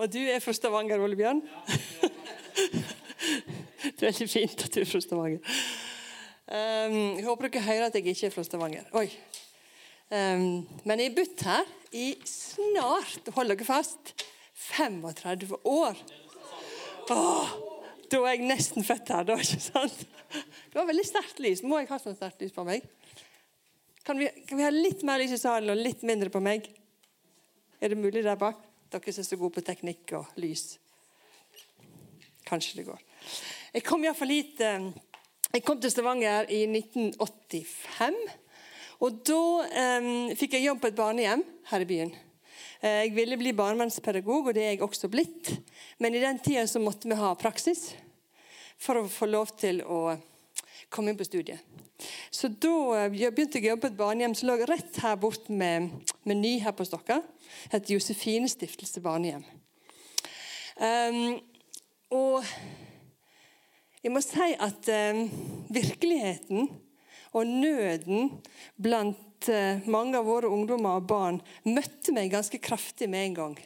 Og 0.00 0.08
du 0.08 0.20
er 0.32 0.40
fra 0.40 0.52
Stavanger, 0.56 1.02
Ole 1.04 1.16
Bjørn? 1.16 1.42
Det 3.84 4.00
er 4.00 4.06
veldig 4.06 4.28
fint 4.32 4.62
at 4.64 4.72
du 4.72 4.78
er 4.80 4.86
fra 4.88 5.00
Stavanger. 5.04 5.58
Um, 6.48 6.94
jeg 7.18 7.26
håper 7.26 7.50
dere 7.50 7.66
hører 7.66 7.90
at 7.90 7.98
jeg 7.98 8.06
ikke 8.08 8.30
er 8.30 8.32
fra 8.32 8.44
Stavanger. 8.46 8.86
Oi. 8.96 9.10
Um, 10.08 10.46
men 10.88 11.02
jeg 11.02 11.10
har 11.10 11.18
bodd 11.18 11.44
her 11.44 11.68
i 11.92 12.06
snart, 12.24 13.28
hold 13.36 13.52
dere 13.52 13.66
fast, 13.68 14.14
35 14.70 15.60
år. 15.68 16.00
Åh, 17.12 17.52
da 18.08 18.22
er 18.22 18.38
jeg 18.38 18.48
nesten 18.48 18.88
født 18.88 19.12
her, 19.12 19.28
da, 19.28 19.36
ikke 19.44 19.60
sant? 19.66 20.00
Det 20.32 20.80
var 20.80 20.88
veldig 20.88 21.06
sterkt 21.10 21.44
lys. 21.44 21.60
Må 21.60 21.82
jeg 21.82 21.92
ha 21.92 22.00
sånn 22.00 22.16
sterkt 22.16 22.40
lys 22.40 22.56
på 22.56 22.64
meg? 22.64 22.88
Kan 24.08 24.16
vi, 24.16 24.32
kan 24.48 24.56
vi 24.56 24.64
ha 24.64 24.72
litt 24.72 25.04
mer 25.04 25.20
lys 25.20 25.36
i 25.36 25.42
salen 25.44 25.76
og 25.76 25.84
litt 25.84 26.08
mindre 26.08 26.32
på 26.32 26.40
meg? 26.40 26.72
Er 27.84 27.92
det 27.92 28.00
mulig 28.00 28.24
der 28.24 28.40
bak? 28.40 28.69
Dere 28.90 29.12
som 29.14 29.22
er 29.22 29.28
så 29.28 29.38
gode 29.38 29.54
på 29.54 29.62
teknikk 29.62 30.16
og 30.18 30.38
lys. 30.42 30.74
Kanskje 32.48 32.80
det 32.80 32.88
går. 32.88 33.02
Jeg 33.76 33.84
kom 33.86 34.02
iallfall 34.02 34.32
hit 34.34 34.62
eh, 34.66 34.88
Jeg 35.54 35.62
kom 35.66 35.78
til 35.82 35.92
Stavanger 35.92 36.48
i 36.50 36.64
1985. 36.66 38.18
Og 39.00 39.20
da 39.24 39.38
um, 39.98 40.10
fikk 40.36 40.58
jeg 40.58 40.66
jobb 40.66 40.82
på 40.82 40.90
et 40.90 40.98
barnehjem 40.98 41.44
her 41.70 41.84
i 41.84 41.88
byen. 41.88 42.10
Eh, 42.80 43.04
jeg 43.06 43.14
ville 43.16 43.38
bli 43.40 43.54
barnevernspedagog, 43.56 44.50
og 44.50 44.56
det 44.56 44.64
er 44.64 44.74
jeg 44.74 44.82
også 44.84 45.08
blitt. 45.12 45.52
Men 46.02 46.14
i 46.14 46.22
den 46.22 46.42
tida 46.42 46.66
måtte 46.82 47.08
vi 47.08 47.18
ha 47.18 47.30
praksis 47.38 47.92
for 48.80 49.00
å 49.00 49.06
få 49.10 49.30
lov 49.30 49.54
til 49.60 49.82
å 49.86 50.16
komme 50.90 51.12
inn 51.12 51.20
på 51.20 51.28
studiet. 51.28 51.62
Så 52.30 52.48
da 52.48 53.06
jeg 53.12 53.34
begynte 53.34 53.58
jeg 53.58 53.68
å 53.68 53.72
jobbe 53.74 53.86
på 53.86 53.92
et 53.92 53.98
barnehjem 53.98 54.36
som 54.38 54.50
lå 54.50 54.58
rett 54.68 55.00
her 55.02 55.16
bort 55.20 55.48
med 55.52 55.90
Meny 56.28 56.58
her 56.64 56.74
på 56.76 56.86
Stokka. 56.88 57.20
Det 57.68 57.78
heter 57.78 57.94
Josefine 57.96 58.50
Stiftelse 58.50 59.02
barnehjem. 59.04 59.44
Um, 60.80 61.36
og 62.16 62.46
jeg 64.00 64.12
må 64.14 64.22
si 64.24 64.52
at 64.56 64.86
um, 65.12 65.26
virkeligheten 65.68 66.70
og 67.36 67.46
nøden 67.46 68.30
blant 68.80 69.50
uh, 69.52 69.82
mange 69.84 70.16
av 70.16 70.24
våre 70.30 70.48
ungdommer 70.48 71.02
og 71.02 71.10
barn 71.10 71.42
møtte 71.68 72.14
meg 72.16 72.32
ganske 72.32 72.62
kraftig 72.62 73.10
med 73.12 73.28
en 73.28 73.38
gang. 73.42 73.60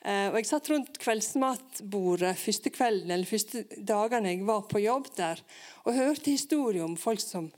Uh, 0.00 0.32
og 0.32 0.38
Jeg 0.40 0.48
satt 0.48 0.68
rundt 0.72 0.96
kveldsmatbordet 0.96 2.32
første 2.40 2.70
kvelden 2.72 3.10
eller 3.12 3.28
første 3.28 3.66
dagene 3.76 4.32
jeg 4.32 4.46
var 4.48 4.62
på 4.70 4.80
jobb 4.80 5.10
der, 5.18 5.42
og 5.84 5.98
hørte 5.98 6.32
historier 6.32 6.86
om 6.86 6.96
folk 6.96 7.20
som 7.20 7.50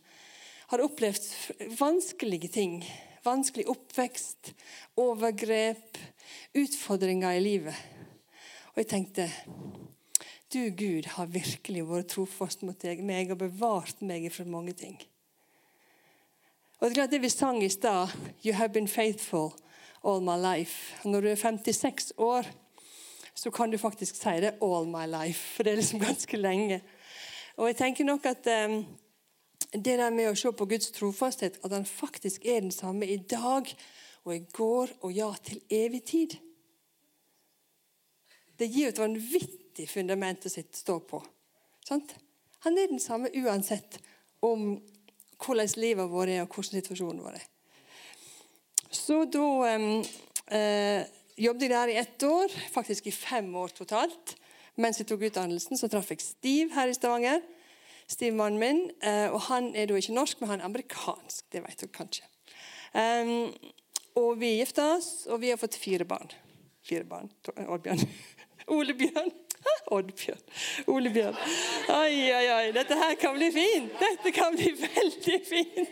har 0.72 0.82
opplevd 0.82 1.28
vanskelige 1.78 2.50
ting. 2.50 2.80
Vanskelig 3.22 3.68
oppvekst, 3.70 4.50
overgrep, 4.98 6.00
utfordringer 6.58 7.36
i 7.38 7.44
livet. 7.44 7.78
Og 8.72 8.82
jeg 8.82 8.88
tenkte 8.90 9.28
du, 10.50 10.66
Gud, 10.74 11.06
har 11.14 11.30
virkelig 11.30 11.86
vært 11.86 12.10
trofast 12.12 12.64
mot 12.66 12.82
meg 13.06 13.30
og 13.30 13.38
bevart 13.44 14.02
meg 14.02 14.26
fra 14.34 14.44
mange 14.44 14.74
ting. 14.74 14.98
Og 16.82 16.90
det 16.90 17.22
vi 17.22 17.30
sang 17.30 17.62
i 17.62 17.68
stad, 17.68 18.10
'You 18.42 18.54
have 18.54 18.72
been 18.72 18.88
faithful 18.88 19.54
all 20.04 20.20
my 20.20 20.36
life'. 20.36 21.08
Når 21.08 21.20
du 21.20 21.28
er 21.28 21.34
56 21.34 22.12
år, 22.18 22.46
så 23.34 23.50
kan 23.50 23.70
du 23.70 23.78
faktisk 23.78 24.16
si 24.16 24.40
det 24.40 24.54
'all 24.62 24.86
my 24.86 25.06
life', 25.06 25.56
for 25.56 25.62
det 25.62 25.72
er 25.72 25.76
liksom 25.76 26.00
ganske 26.08 26.36
lenge. 26.36 26.82
Og 27.56 27.66
jeg 27.66 27.76
tenker 27.76 28.04
nok 28.04 28.26
at 28.26 28.46
um, 28.68 28.86
det 29.72 29.98
der 29.98 30.10
med 30.10 30.30
å 30.30 30.34
se 30.34 30.52
på 30.52 30.66
Guds 30.66 30.90
trofasthet, 30.90 31.58
at 31.64 31.72
han 31.72 31.86
faktisk 31.86 32.46
er 32.46 32.60
den 32.60 32.70
samme 32.70 33.06
i 33.06 33.16
dag 33.16 33.68
og 34.24 34.34
i 34.36 34.44
går 34.52 34.88
og 35.00 35.12
ja, 35.12 35.32
til 35.44 35.60
evig 35.70 36.02
tid 36.04 36.36
Det 38.58 38.68
gir 38.70 38.88
et 38.88 38.98
vanvittig 38.98 39.88
fundament 39.90 40.44
å 40.46 40.50
stå 40.52 40.98
på. 40.98 41.18
Sant? 41.88 42.12
Han 42.62 42.76
er 42.78 42.92
den 42.92 43.00
samme 43.00 43.30
uansett 43.34 43.96
om 44.40 44.76
hvordan 45.42 45.72
livet 45.76 46.10
vårt 46.10 46.28
er, 46.28 46.44
og 46.44 46.54
hvordan 46.54 46.78
situasjonen 46.78 47.24
vår 47.24 47.38
er. 47.40 47.46
Så 48.92 49.24
da 49.32 49.46
eh, 50.52 51.08
jobbet 51.40 51.66
jeg 51.66 51.72
der 51.72 51.92
i 51.92 51.98
ett 52.02 52.22
år, 52.28 52.52
faktisk 52.74 53.08
i 53.08 53.14
fem 53.14 53.48
år 53.56 53.72
totalt. 53.76 54.36
Mens 54.80 55.00
jeg 55.00 55.08
tok 55.08 55.24
utdannelsen, 55.28 55.76
så 55.76 55.88
traff 55.88 56.10
jeg 56.12 56.22
Stiv 56.24 56.72
her 56.76 56.88
i 56.88 56.96
Stavanger. 56.96 57.40
Stiv 58.08 58.36
mannen 58.36 58.60
min. 58.60 58.82
Eh, 59.04 59.28
og 59.32 59.40
han 59.48 59.72
er 59.76 59.88
da 59.88 59.96
ikke 59.96 60.16
norsk, 60.16 60.40
men 60.40 60.52
han 60.52 60.60
er 60.60 60.68
amerikansk. 60.68 61.44
Det 61.52 61.64
vet 61.64 61.80
dere 61.80 61.96
kanskje. 61.96 62.28
Um, 62.92 63.48
og 64.20 64.36
vi 64.40 64.58
gifta 64.58 64.90
oss, 64.98 65.24
og 65.32 65.40
vi 65.40 65.48
har 65.48 65.60
fått 65.60 65.78
fire 65.80 66.04
barn. 66.04 66.28
Fire 66.84 67.04
barn. 67.08 67.30
Oddbjørn. 67.72 68.04
Olebjørn. 68.72 69.32
Oddbjørn. 69.92 70.42
Olebjørn. 70.92 71.36
Oi, 71.96 72.16
oi, 72.36 72.46
oi. 72.56 72.72
Dette 72.76 72.98
her 72.98 73.16
kan 73.20 73.36
bli 73.38 73.48
fint. 73.54 73.92
Dette 74.00 74.34
kan 74.36 74.56
bli 74.56 74.72
veldig 74.84 75.40
fint. 75.48 75.88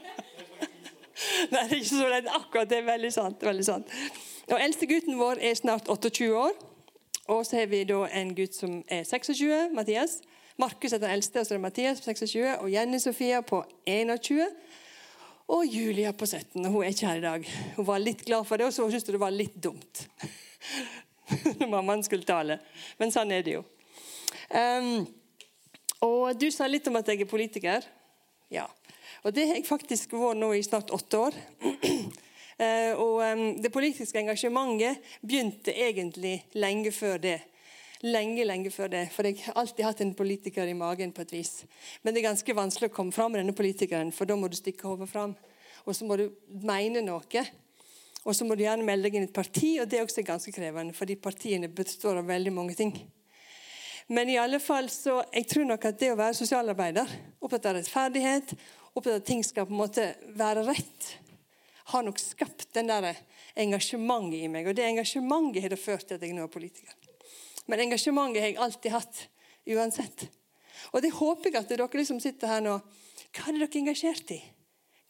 Nei, 1.52 1.62
det 1.68 1.76
er 1.76 1.78
ikke 1.78 1.90
så 1.90 2.08
lett. 2.10 2.32
Akkurat 2.34 2.70
det 2.70 2.80
er 2.80 2.88
veldig 2.88 3.12
sant. 3.14 3.44
veldig 3.44 3.64
sant. 3.66 3.94
Og 4.50 4.58
Eldste 4.58 4.88
gutten 4.90 5.18
vår 5.20 5.40
er 5.40 5.54
snart 5.58 5.88
28 5.88 6.32
år. 6.36 6.56
Og 7.30 7.44
så 7.46 7.60
har 7.60 7.70
vi 7.70 7.84
da 7.86 8.02
en 8.18 8.34
gutt 8.34 8.56
som 8.58 8.80
er 8.90 9.04
26, 9.06 9.70
Mathias. 9.76 10.18
Markus 10.60 10.92
er 10.92 11.00
den 11.00 11.12
eldste, 11.14 11.40
og 11.40 11.46
så 11.46 11.54
er 11.54 11.60
det 11.60 11.62
Mathias 11.62 12.00
på 12.02 12.10
26, 12.10 12.56
og 12.58 12.72
Jenny 12.72 12.98
Sofia 12.98 13.40
på 13.46 13.62
21. 13.86 14.48
Og 15.50 15.66
Julia 15.66 16.12
på 16.12 16.26
17. 16.26 16.66
og 16.66 16.72
Hun 16.72 16.82
er 16.84 16.90
ikke 16.92 17.06
her 17.06 17.20
i 17.20 17.24
dag. 17.24 17.46
Hun 17.76 17.86
var 17.86 18.02
litt 18.02 18.24
glad 18.26 18.44
for 18.44 18.56
det, 18.60 18.66
og 18.66 18.74
så 18.74 18.88
syntes 18.90 19.06
hun 19.06 19.16
det 19.16 19.22
var 19.22 19.34
litt 19.34 19.56
dumt 19.62 20.04
når 21.60 21.70
mammaen 21.70 22.02
skulle 22.06 22.26
tale. 22.26 22.58
Men 22.98 23.14
sånn 23.14 23.30
er 23.34 23.46
det 23.46 23.56
jo. 23.56 23.64
Um, 24.50 25.06
og 26.02 26.34
Du 26.38 26.48
sa 26.50 26.66
litt 26.66 26.86
om 26.90 26.98
at 26.98 27.08
jeg 27.08 27.22
er 27.22 27.30
politiker. 27.30 27.86
Ja. 28.50 28.66
Og 29.24 29.34
det 29.36 29.46
har 29.48 29.58
jeg 29.58 29.68
faktisk 29.68 30.14
vært 30.16 30.40
nå 30.40 30.52
i 30.56 30.64
snart 30.64 30.92
åtte 30.96 31.20
år. 31.26 31.36
Uh, 32.60 32.92
og 33.04 33.20
Det 33.60 33.72
politiske 33.72 34.20
engasjementet 34.20 35.00
begynte 35.20 35.74
egentlig 35.74 36.38
lenge 36.56 36.92
før 36.92 37.20
det. 37.20 37.38
Lenge, 38.00 38.46
lenge 38.48 38.72
før 38.72 38.88
det. 38.88 39.04
For 39.12 39.28
jeg 39.28 39.42
har 39.44 39.58
alltid 39.60 39.84
hatt 39.84 40.00
en 40.00 40.14
politiker 40.16 40.68
i 40.68 40.76
magen 40.76 41.12
på 41.12 41.26
et 41.26 41.34
vis. 41.36 41.52
Men 42.02 42.14
det 42.14 42.22
er 42.22 42.30
ganske 42.30 42.56
vanskelig 42.56 42.88
å 42.88 42.96
komme 42.96 43.12
fram 43.12 43.34
med 43.34 43.42
denne 43.42 43.56
politikeren, 43.56 44.12
for 44.12 44.28
da 44.28 44.38
må 44.40 44.48
du 44.48 44.56
stikke 44.56 44.88
hodet 44.88 45.10
fram. 45.10 45.36
Og 45.84 45.96
så 45.96 46.08
må 46.08 46.16
du 46.16 46.30
mene 46.64 47.04
noe. 47.04 47.44
Og 48.24 48.36
så 48.36 48.44
må 48.44 48.56
du 48.56 48.64
gjerne 48.64 48.84
melde 48.84 49.08
deg 49.08 49.16
inn 49.16 49.28
i 49.28 49.30
et 49.30 49.36
parti, 49.36 49.74
og 49.80 49.88
det 49.88 50.00
er 50.00 50.04
også 50.04 50.24
ganske 50.24 50.52
krevende, 50.52 50.96
fordi 50.96 51.16
partiene 51.20 51.70
består 51.72 52.20
av 52.20 52.28
veldig 52.28 52.52
mange 52.52 52.76
ting. 52.76 52.92
Men 54.12 54.28
i 54.28 54.36
alle 54.42 54.58
fall 54.60 54.90
så, 54.92 55.20
jeg 55.32 55.46
tror 55.48 55.68
nok 55.68 55.84
at 55.86 56.00
det 56.00 56.10
å 56.12 56.18
være 56.18 56.36
sosialarbeider, 56.36 57.12
opptatt 57.40 57.68
av 57.70 57.78
rettferdighet, 57.78 58.52
opptatt 58.94 59.12
av 59.12 59.20
at 59.20 59.28
ting 59.28 59.42
skal 59.46 59.68
på 59.68 59.74
en 59.74 59.82
måte 59.82 60.06
være 60.38 60.64
rett, 60.68 61.10
har 61.90 62.04
nok 62.06 62.20
skapt 62.22 62.68
den 62.76 62.90
der 62.90 63.12
engasjementet 63.58 64.44
i 64.44 64.50
meg. 64.50 64.68
Og 64.68 64.76
det 64.78 64.86
engasjementet 64.86 65.64
har 65.64 65.72
det 65.74 65.80
ført 65.80 66.06
til 66.06 66.18
at 66.18 66.26
jeg 66.26 66.36
nå 66.36 66.46
er 66.46 66.52
politiker. 66.52 66.94
Men 67.70 67.84
engasjementet 67.86 68.42
har 68.42 68.52
jeg 68.52 68.62
alltid 68.62 68.94
hatt, 68.94 69.24
uansett. 69.70 70.26
Og 70.94 71.02
det 71.04 71.12
håper 71.14 71.50
jeg 71.50 71.60
at 71.60 71.70
dere 71.70 71.88
liksom 71.92 72.20
sitter 72.22 72.50
her 72.50 72.64
nå 72.64 72.78
Hva 73.30 73.50
er 73.50 73.58
det 73.58 73.66
dere 73.66 73.82
engasjert 73.82 74.32
i? 74.34 74.40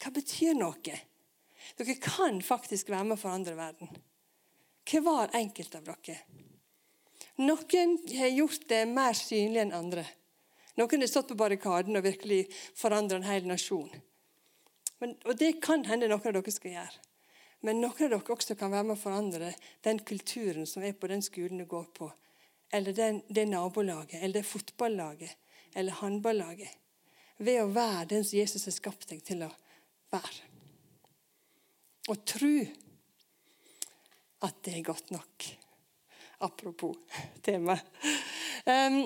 Hva 0.01 0.11
betyr 0.13 0.57
noe? 0.57 0.97
Dere 1.77 1.97
kan 2.01 2.41
faktisk 2.43 2.89
være 2.91 3.07
med 3.07 3.17
og 3.17 3.21
forandre 3.21 3.55
verden. 3.57 3.91
Hver 4.91 5.31
enkelt 5.37 5.77
av 5.77 5.85
dere. 5.87 6.17
Noen 7.41 7.95
har 8.17 8.33
gjort 8.35 8.65
det 8.69 8.81
mer 8.89 9.15
synlig 9.17 9.63
enn 9.63 9.73
andre. 9.73 10.03
Noen 10.79 11.03
har 11.03 11.11
stått 11.11 11.31
på 11.31 11.39
barrikaden 11.39 11.97
og 11.99 12.05
virkelig 12.05 12.45
forandra 12.77 13.19
en 13.19 13.27
hel 13.27 13.47
nasjon. 13.49 13.91
Men, 15.01 15.15
og 15.25 15.37
Det 15.37 15.57
kan 15.63 15.83
hende 15.89 16.07
noen 16.07 16.27
av 16.29 16.37
dere 16.37 16.53
skal 16.53 16.75
gjøre. 16.75 17.07
Men 17.65 17.81
noen 17.81 18.05
av 18.07 18.13
dere 18.13 18.35
også 18.35 18.57
kan 18.57 18.73
være 18.73 18.87
med 18.89 18.97
å 18.97 19.01
forandre 19.01 19.53
den 19.85 20.01
kulturen 20.05 20.67
som 20.69 20.85
er 20.85 20.97
på 20.97 21.09
den 21.11 21.23
skolen 21.25 21.61
du 21.61 21.67
går 21.69 21.89
på, 21.97 22.11
eller 22.71 22.95
den, 22.95 23.21
det 23.27 23.47
nabolaget, 23.49 24.21
eller 24.21 24.39
det 24.39 24.47
fotballaget, 24.47 25.33
eller 25.75 25.99
håndballaget. 25.99 26.77
Ved 27.41 27.59
å 27.63 27.71
være 27.73 28.07
den 28.13 28.25
som 28.25 28.39
Jesus 28.39 28.67
har 28.69 28.75
skapt 28.75 29.09
deg 29.09 29.23
til 29.25 29.43
å 29.45 29.49
være. 30.13 30.47
Og 32.09 32.23
tro 32.25 32.55
at 34.41 34.61
det 34.65 34.77
er 34.77 34.85
godt 34.85 35.11
nok. 35.13 35.49
Apropos 36.41 36.97
tema. 37.45 37.75
Um, 38.65 39.03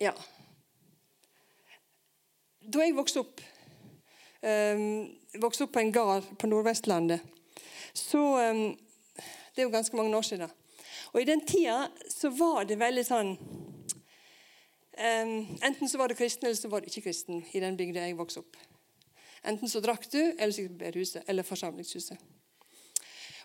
ja. 0.00 0.12
Da 2.60 2.84
jeg 2.84 2.96
vokste 2.96 3.22
opp 3.24 3.40
um, 4.42 5.08
vokste 5.42 5.66
opp 5.66 5.72
på 5.74 5.82
en 5.82 5.92
gard 5.92 6.26
på 6.38 6.46
Nordvestlandet, 6.50 7.20
så 7.94 8.20
um, 8.50 8.78
Det 9.54 9.64
er 9.64 9.66
jo 9.66 9.74
ganske 9.74 9.96
mange 9.96 10.16
år 10.16 10.22
siden. 10.22 10.50
Og 11.12 11.20
I 11.20 11.24
den 11.24 11.40
tida 11.46 11.88
så 12.08 12.30
var 12.30 12.64
det 12.64 12.78
veldig 12.78 13.04
sånn 13.04 13.32
um, 13.34 15.32
Enten 15.66 15.88
så 15.88 15.98
var 15.98 16.08
det 16.08 16.18
kristen, 16.18 16.46
eller 16.46 16.56
så 16.56 16.70
var 16.70 16.80
det 16.80 16.92
ikke 16.92 17.08
kristen 17.08 17.42
i 17.52 17.60
den 17.60 17.76
bygda 17.76 18.06
jeg 18.06 18.18
vokste 18.18 18.44
opp. 18.44 18.56
Enten 19.42 19.68
så 19.70 19.80
drakk 19.82 20.06
du, 20.12 20.20
eller 20.20 20.52
så 20.52 20.62
gikk 20.62 20.70
du 20.70 20.76
på 20.76 20.84
bedehuset 20.84 21.22
eller 21.26 21.46
forsamlingshuset. 21.46 22.18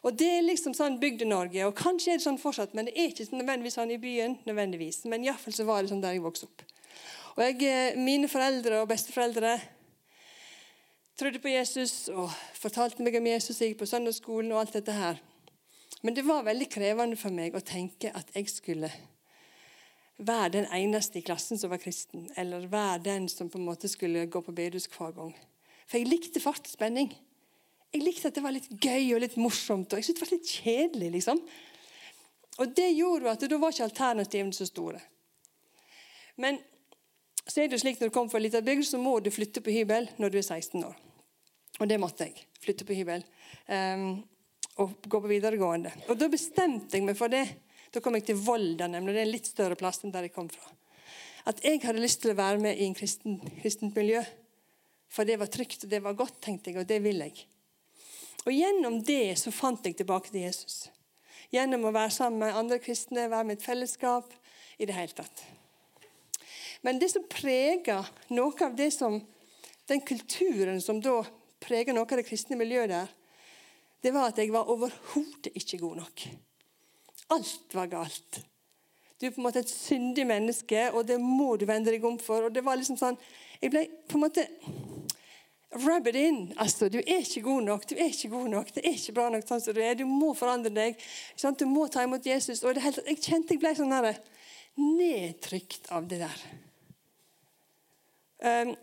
Og 0.03 0.17
Det 0.19 0.27
er 0.27 0.41
liksom 0.43 0.73
sånn 0.75 0.99
Bygde-Norge, 0.99 1.63
og 1.63 1.77
kanskje 1.79 2.11
er 2.11 2.17
det 2.19 2.25
sånn 2.25 2.39
fortsatt, 2.39 2.73
men 2.75 2.89
det 2.89 2.93
er 2.97 3.07
ikke 3.07 3.29
nødvendigvis 3.31 3.77
sånn 3.79 3.91
i 3.91 3.97
byen. 3.97 4.37
nødvendigvis. 4.45 5.05
Men 5.05 5.23
iallfall 5.23 5.53
så 5.53 5.65
var 5.65 5.81
det 5.81 5.93
sånn 5.93 6.01
der 6.01 6.17
jeg 6.17 6.25
vokste 6.25 6.49
opp. 6.49 6.63
Og 7.37 7.43
jeg, 7.43 7.63
eh, 7.63 7.95
Mine 7.95 8.27
foreldre 8.27 8.81
og 8.81 8.89
besteforeldre 8.89 9.61
trodde 11.17 11.39
på 11.39 11.53
Jesus 11.53 12.09
og 12.09 12.29
fortalte 12.53 13.01
meg 13.01 13.15
om 13.15 13.25
Jesus. 13.25 13.61
Jeg 13.61 13.73
gikk 13.73 13.79
på 13.79 13.89
søndagsskolen 13.89 14.51
og 14.51 14.59
alt 14.59 14.73
dette 14.73 14.91
her. 14.91 15.21
Men 16.03 16.13
det 16.13 16.25
var 16.25 16.43
veldig 16.43 16.69
krevende 16.69 17.15
for 17.15 17.31
meg 17.31 17.55
å 17.55 17.63
tenke 17.63 18.11
at 18.13 18.27
jeg 18.35 18.49
skulle 18.49 18.91
være 20.17 20.49
den 20.49 20.65
eneste 20.65 21.19
i 21.19 21.25
klassen 21.25 21.57
som 21.57 21.69
var 21.69 21.81
kristen, 21.81 22.29
eller 22.37 22.67
være 22.67 23.03
den 23.03 23.29
som 23.29 23.49
på 23.49 23.57
en 23.57 23.65
måte 23.65 23.87
skulle 23.87 24.27
gå 24.27 24.41
på 24.41 24.55
bedehus 24.55 24.87
hver 24.87 25.13
gang. 25.15 25.33
For 25.87 25.97
jeg 25.97 26.07
likte 26.07 26.41
fart 26.43 26.67
og 26.67 26.73
spenning. 26.73 27.13
Jeg 27.93 28.01
likte 28.01 28.29
at 28.31 28.37
det 28.37 28.43
var 28.43 28.55
litt 28.55 28.69
gøy 28.81 29.13
og 29.13 29.21
litt 29.21 29.37
morsomt. 29.37 29.93
Og 29.93 29.99
jeg 29.99 30.07
syntes 30.07 30.19
det 30.19 30.25
var 30.25 30.33
litt 30.33 30.53
kjedelig. 30.57 31.09
liksom. 31.17 31.41
Og 32.61 32.75
det 32.77 32.89
gjorde 32.93 33.27
jo 33.27 33.33
at 33.33 33.45
da 33.49 33.59
var 33.61 33.73
ikke 33.73 33.87
alternativene 33.87 34.55
så 34.57 34.65
store. 34.69 35.01
Men 36.41 36.57
så 37.45 37.61
er 37.61 37.67
det 37.67 37.77
jo 37.77 37.83
slik 37.83 37.99
når 37.99 38.09
du 38.09 38.15
kommer 38.15 38.31
fra 38.31 38.39
en 38.39 38.45
liten 38.45 38.65
bygd, 38.65 38.85
så 38.87 38.99
må 39.01 39.17
du 39.19 39.29
flytte 39.33 39.61
på 39.61 39.73
hybel 39.75 40.07
når 40.21 40.33
du 40.33 40.37
er 40.39 40.45
16 40.45 40.83
år. 40.85 40.95
Og 41.81 41.89
det 41.89 41.99
måtte 42.01 42.29
jeg. 42.29 42.45
Flytte 42.63 42.87
på 42.87 42.95
hybel. 42.97 43.25
Um, 43.67 44.23
og 44.81 44.93
gå 45.05 45.19
på 45.21 45.29
videregående. 45.29 45.91
Og 46.09 46.17
da 46.17 46.29
bestemte 46.31 46.97
jeg 46.97 47.05
meg 47.05 47.17
for 47.19 47.29
det. 47.29 47.43
Da 47.93 48.01
kom 48.01 48.15
jeg 48.17 48.25
til 48.29 48.39
Volda, 48.41 48.87
nemlig. 48.89 49.13
Det 49.13 49.21
er 49.21 49.27
en 49.27 49.35
litt 49.35 49.49
større 49.49 49.77
plass 49.77 50.01
enn 50.01 50.13
der 50.13 50.25
jeg 50.25 50.33
kom 50.33 50.49
fra. 50.49 50.71
At 51.49 51.59
jeg 51.65 51.81
hadde 51.83 52.01
lyst 52.01 52.23
til 52.23 52.33
å 52.33 52.39
være 52.39 52.61
med 52.63 52.79
i 52.79 52.87
en 52.87 52.95
kristen, 52.97 53.37
kristent 53.59 53.97
miljø. 53.97 54.23
For 55.13 55.29
det 55.29 55.37
var 55.41 55.51
trygt 55.53 55.85
og 55.85 55.91
det 55.91 56.01
var 56.01 56.17
godt, 56.17 56.39
tenkte 56.41 56.71
jeg, 56.71 56.79
og 56.81 56.89
det 56.89 57.01
vil 57.03 57.21
jeg. 57.21 57.43
Og 58.43 58.51
Gjennom 58.51 58.99
det 59.05 59.37
så 59.39 59.53
fant 59.55 59.85
jeg 59.85 59.95
tilbake 59.99 60.31
til 60.31 60.43
Jesus. 60.43 60.87
Gjennom 61.53 61.85
å 61.87 61.93
være 61.93 62.11
sammen 62.11 62.41
med 62.43 62.57
andre 62.57 62.79
kristne, 62.81 63.29
være 63.29 63.47
med 63.47 63.59
et 63.59 63.65
fellesskap. 63.65 64.33
i 64.79 64.85
det 64.85 64.95
hele 64.97 65.13
tatt. 65.13 65.43
Men 66.81 66.97
det 66.99 67.11
som 67.13 67.23
preger 67.29 68.07
noe 68.33 68.65
av 68.65 68.73
det 68.75 68.89
som, 68.91 69.19
den 69.87 70.01
kulturen 70.01 70.81
som 70.81 70.97
da 70.99 71.19
preger 71.61 71.93
noe 71.93 72.09
av 72.09 72.17
det 72.17 72.25
kristne 72.25 72.57
miljøet 72.57 72.89
der, 72.89 73.11
det 74.03 74.11
var 74.11 74.31
at 74.31 74.41
jeg 74.41 74.51
var 74.51 74.67
overhodet 74.67 75.53
ikke 75.53 75.77
god 75.77 76.01
nok. 76.01 76.25
Alt 77.37 77.77
var 77.77 77.87
galt. 77.91 78.41
Du 79.21 79.27
er 79.27 79.31
på 79.31 79.39
en 79.39 79.45
måte 79.45 79.61
et 79.61 79.71
syndig 79.71 80.25
menneske, 80.27 80.89
og 80.91 81.05
det 81.07 81.19
må 81.21 81.53
du 81.55 81.63
vende 81.69 81.93
deg 81.93 82.03
om 82.03 82.17
for. 82.19 82.49
Og 82.49 82.55
det 82.55 82.65
var 82.65 82.75
liksom 82.75 82.97
sånn, 82.99 83.19
Jeg 83.61 83.71
ble 83.71 83.85
på 84.09 84.17
en 84.17 84.25
måte 84.25 84.43
Rub 85.75 86.07
it 86.07 86.15
in. 86.15 86.53
Altså, 86.57 86.89
du 86.89 86.99
er 86.99 87.23
ikke 87.23 87.41
god 87.41 87.61
nok. 87.65 87.89
Du 87.89 87.95
er 87.95 88.11
ikke 88.11 88.29
god 88.29 88.49
nok. 88.49 88.73
Det 88.75 88.83
er 88.85 88.93
ikke 88.93 89.15
bra 89.17 89.29
nok 89.33 89.47
sånn 89.47 89.61
som 89.63 89.73
du 89.73 89.81
er. 89.81 89.95
Du 89.97 90.05
må 90.05 90.33
forandre 90.37 90.69
deg. 90.73 90.99
Du 91.57 91.65
må 91.69 91.87
ta 91.89 92.03
imot 92.05 92.25
Jesus. 92.25 92.61
Og 92.63 92.77
helt, 92.81 92.99
jeg 93.09 93.21
kjente 93.23 93.55
jeg 93.55 93.61
ble 93.63 93.73
sånn 93.77 93.93
her, 93.95 94.19
nedtrykt 94.77 95.89
av 95.93 96.05
det 96.09 96.21
der. 96.21 96.43
Um, 98.43 98.73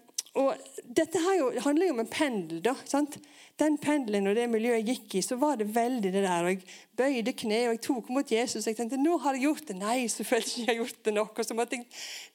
og 0.41 0.55
Dette 0.87 1.21
jo, 1.37 1.51
handler 1.63 1.91
jo 1.91 1.95
om 1.95 2.03
en 2.03 2.11
pendel. 2.11 2.63
da, 2.65 2.75
sant? 2.89 3.19
Den 3.61 3.77
pendelen 3.79 4.31
og 4.31 4.35
det 4.39 4.49
miljøet 4.51 4.81
jeg 4.81 4.97
gikk 4.97 5.17
i, 5.19 5.23
så 5.27 5.37
var 5.39 5.59
det 5.61 5.69
veldig 5.75 6.11
det 6.11 6.25
der. 6.25 6.47
og 6.47 6.51
Jeg 6.55 6.63
bøyde 6.97 7.37
kne 7.37 7.63
og 7.69 7.75
jeg 7.77 7.83
tok 7.87 8.11
imot 8.11 8.35
Jesus. 8.35 8.65
og 8.65 8.73
Jeg 8.73 8.81
tenkte 8.81 8.99
nå 8.99 9.19
har 9.23 9.39
jeg 9.39 9.47
gjort 9.47 9.71
det. 9.71 9.79
Nei, 9.79 9.97
selvfølgelig 10.11 10.51
ikke 10.51 10.73
jeg 10.73 10.83
gjort 10.83 11.01
det 11.07 11.17
nok. 11.21 11.39
Og 11.39 11.47
så 11.47 11.59
måtte 11.59 11.79
jeg 11.79 11.87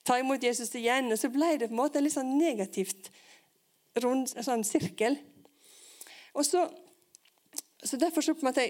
ta 0.07 0.19
imot 0.21 0.43
Jesus 0.43 0.75
igjen. 0.79 1.11
Og 1.11 1.19
så 1.19 1.31
ble 1.33 1.55
det 1.59 1.71
på 1.71 1.75
en 1.75 1.81
måte 1.81 2.03
litt 2.03 2.15
sånn 2.15 2.37
negativt 2.39 3.11
rund 4.03 4.31
sånn 4.33 4.63
sirkel. 4.67 5.17
Og 6.35 6.45
så, 6.45 6.65
så 7.83 7.97
Derfor 7.97 8.21
så 8.21 8.35
på 8.35 8.45
en 8.45 8.51
måte 8.51 8.69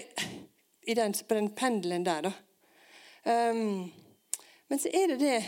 i 0.86 0.94
den, 0.94 1.14
på 1.14 1.34
den 1.34 1.50
pendelen 1.54 2.04
der, 2.06 2.28
da. 2.28 2.32
Um, 3.26 3.88
men 4.70 4.78
så 4.78 4.90
er 4.94 5.14
det 5.14 5.20
det 5.20 5.38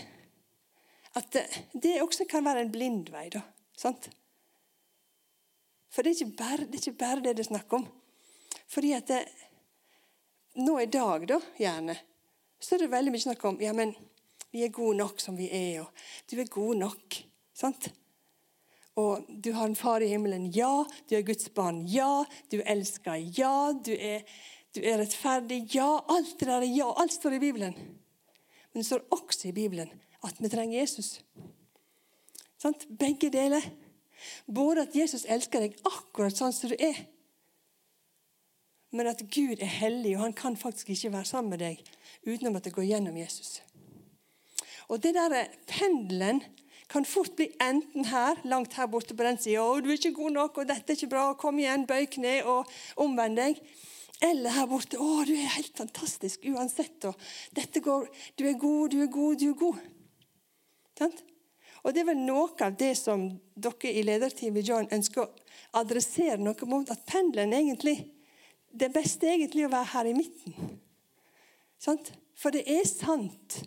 at 1.18 1.36
det, 1.72 2.00
også 2.02 2.26
kan 2.30 2.44
være 2.46 2.64
en 2.66 2.72
blind 2.72 3.10
vei. 3.10 3.28
da, 3.30 3.42
sant? 3.78 4.10
For 5.90 6.02
det 6.02 6.12
er 6.12 6.18
ikke 6.18 6.38
bare 6.38 6.66
det 6.70 6.82
er 6.86 6.98
bare 6.98 7.22
det 7.22 7.36
det 7.38 7.46
er 7.46 7.50
snakk 7.52 7.72
om. 7.78 7.86
Fordi 8.68 8.92
at 8.92 9.08
det, 9.08 9.22
nå 10.62 10.78
i 10.82 10.90
dag, 10.90 11.26
da, 11.28 11.38
gjerne, 11.58 11.96
så 12.60 12.74
er 12.74 12.84
det 12.84 12.90
veldig 12.92 13.14
mye 13.14 13.26
snakk 13.26 13.44
om 13.48 13.62
ja, 13.62 13.72
men 13.72 13.94
vi 14.50 14.64
er 14.64 14.74
gode 14.74 14.98
nok 14.98 15.20
som 15.22 15.36
vi 15.38 15.48
er, 15.52 15.84
og 15.84 16.30
du 16.30 16.38
er 16.40 16.50
god 16.50 16.82
nok. 16.82 17.22
sant? 17.54 17.90
Og 18.98 19.28
du 19.28 19.52
har 19.54 19.68
en 19.68 19.78
far 19.78 20.02
i 20.02 20.10
himmelen. 20.10 20.48
Ja, 20.54 20.82
du 21.08 21.14
er 21.16 21.26
Guds 21.26 21.50
barn. 21.54 21.84
Ja, 21.86 22.24
du 22.50 22.58
elsker. 22.60 23.14
Ja, 23.38 23.70
du 23.72 23.92
er, 23.94 24.24
du 24.74 24.82
er 24.82 24.98
rettferdig. 25.02 25.62
Ja, 25.74 26.00
alt 26.10 26.34
det 26.40 26.48
der 26.50 26.64
er 26.64 26.72
ja. 26.72 26.90
Alt 26.98 27.14
står 27.14 27.38
i 27.38 27.42
Bibelen. 27.46 27.76
Men 28.72 28.82
det 28.82 28.88
står 28.90 29.06
også 29.14 29.48
i 29.48 29.54
Bibelen 29.54 29.92
at 30.26 30.40
vi 30.42 30.50
trenger 30.50 30.80
Jesus. 30.80 31.20
Sant? 32.58 32.88
Begge 32.98 33.30
deler. 33.30 33.62
Både 34.50 34.82
at 34.82 34.96
Jesus 34.96 35.24
elsker 35.30 35.62
deg 35.62 35.78
akkurat 35.86 36.34
sånn 36.34 36.54
som 36.54 36.72
du 36.72 36.76
er, 36.82 36.96
men 38.90 39.06
at 39.06 39.20
Gud 39.30 39.60
er 39.60 39.68
hellig, 39.68 40.14
og 40.16 40.24
han 40.24 40.34
kan 40.34 40.56
faktisk 40.56 40.90
ikke 40.94 41.12
være 41.12 41.28
sammen 41.28 41.52
med 41.52 41.60
deg 41.62 41.82
utenom 42.24 42.56
at 42.56 42.64
det 42.66 42.72
går 42.74 42.88
gjennom 42.88 43.18
Jesus. 43.20 43.60
Og 44.88 45.02
det 45.04 45.12
der 45.14 45.52
pendelen 45.68 46.40
kan 46.88 47.04
fort 47.04 47.34
bli 47.36 47.50
enten 47.60 48.08
her, 48.08 48.40
langt 48.48 48.78
her 48.78 48.88
borte 48.88 49.14
på 49.14 49.26
den 49.26 49.38
sida, 49.38 49.60
og 49.60 49.84
du 49.84 49.90
er 49.90 49.98
ikke 49.98 50.16
god 50.16 50.34
nok, 50.38 50.58
og 50.58 50.68
dette 50.70 50.92
er 50.92 50.96
ikke 50.96 51.12
bra, 51.12 51.24
kom 51.36 51.60
igjen, 51.60 51.84
bøy 51.88 52.06
kne 52.08 52.38
og 52.48 52.70
omvend 52.96 53.36
deg. 53.36 53.60
Eller 54.24 54.50
her 54.50 54.66
borte. 54.66 54.98
'Å, 54.98 55.24
du 55.28 55.34
er 55.36 55.52
helt 55.54 55.76
fantastisk 55.78 56.46
uansett.' 56.50 57.04
og 57.06 57.14
'Dette 57.54 57.80
går 57.80 58.08
Du 58.36 58.44
er 58.48 58.58
god, 58.58 58.90
du 58.90 59.02
er 59.02 59.06
god, 59.06 59.36
du 59.38 59.50
er 59.50 59.54
god.' 59.54 59.78
Sånn? 60.98 61.12
Og 61.84 61.94
Det 61.94 62.00
er 62.00 62.08
vel 62.10 62.18
noe 62.18 62.50
av 62.60 62.74
det 62.74 62.96
som 62.98 63.28
dere 63.54 63.92
i 63.92 64.02
lederteamet 64.02 64.66
John 64.66 64.88
ønsker 64.90 65.22
å 65.22 65.30
adressere 65.78 66.40
noe 66.42 66.66
mot. 66.66 66.90
At 66.90 67.06
pendelen 67.06 67.54
egentlig 67.54 68.10
Det 68.74 68.90
beste 68.92 69.26
er 69.26 69.38
egentlig 69.38 69.64
å 69.64 69.70
være 69.72 69.92
her 69.92 70.06
i 70.06 70.16
midten. 70.18 70.80
Sånn? 71.78 72.02
For 72.34 72.50
det 72.50 72.66
er 72.68 72.84
sant 72.84 73.62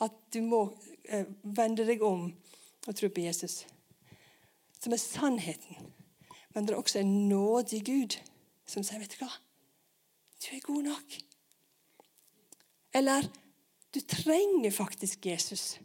at 0.00 0.16
du 0.32 0.40
må 0.42 0.72
eh, 1.04 1.28
vende 1.44 1.84
deg 1.86 2.02
om 2.02 2.32
og 2.86 2.96
tro 2.96 3.08
på 3.08 3.24
Jesus, 3.24 3.62
som 4.82 4.92
er 4.92 5.00
sannheten. 5.00 5.92
Men 6.54 6.66
det 6.66 6.74
er 6.74 6.80
også 6.80 7.00
en 7.00 7.28
nådig 7.28 7.84
Gud 7.86 8.18
som 8.66 8.82
sier, 8.82 8.98
'Vet 8.98 9.14
du 9.14 9.24
hva? 9.24 9.30
Du 10.42 10.56
er 10.56 10.60
god 10.60 10.82
nok.' 10.82 11.18
Eller 12.94 13.28
'Du 13.92 14.00
trenger 14.00 14.70
faktisk 14.70 15.26
Jesus, 15.26 15.80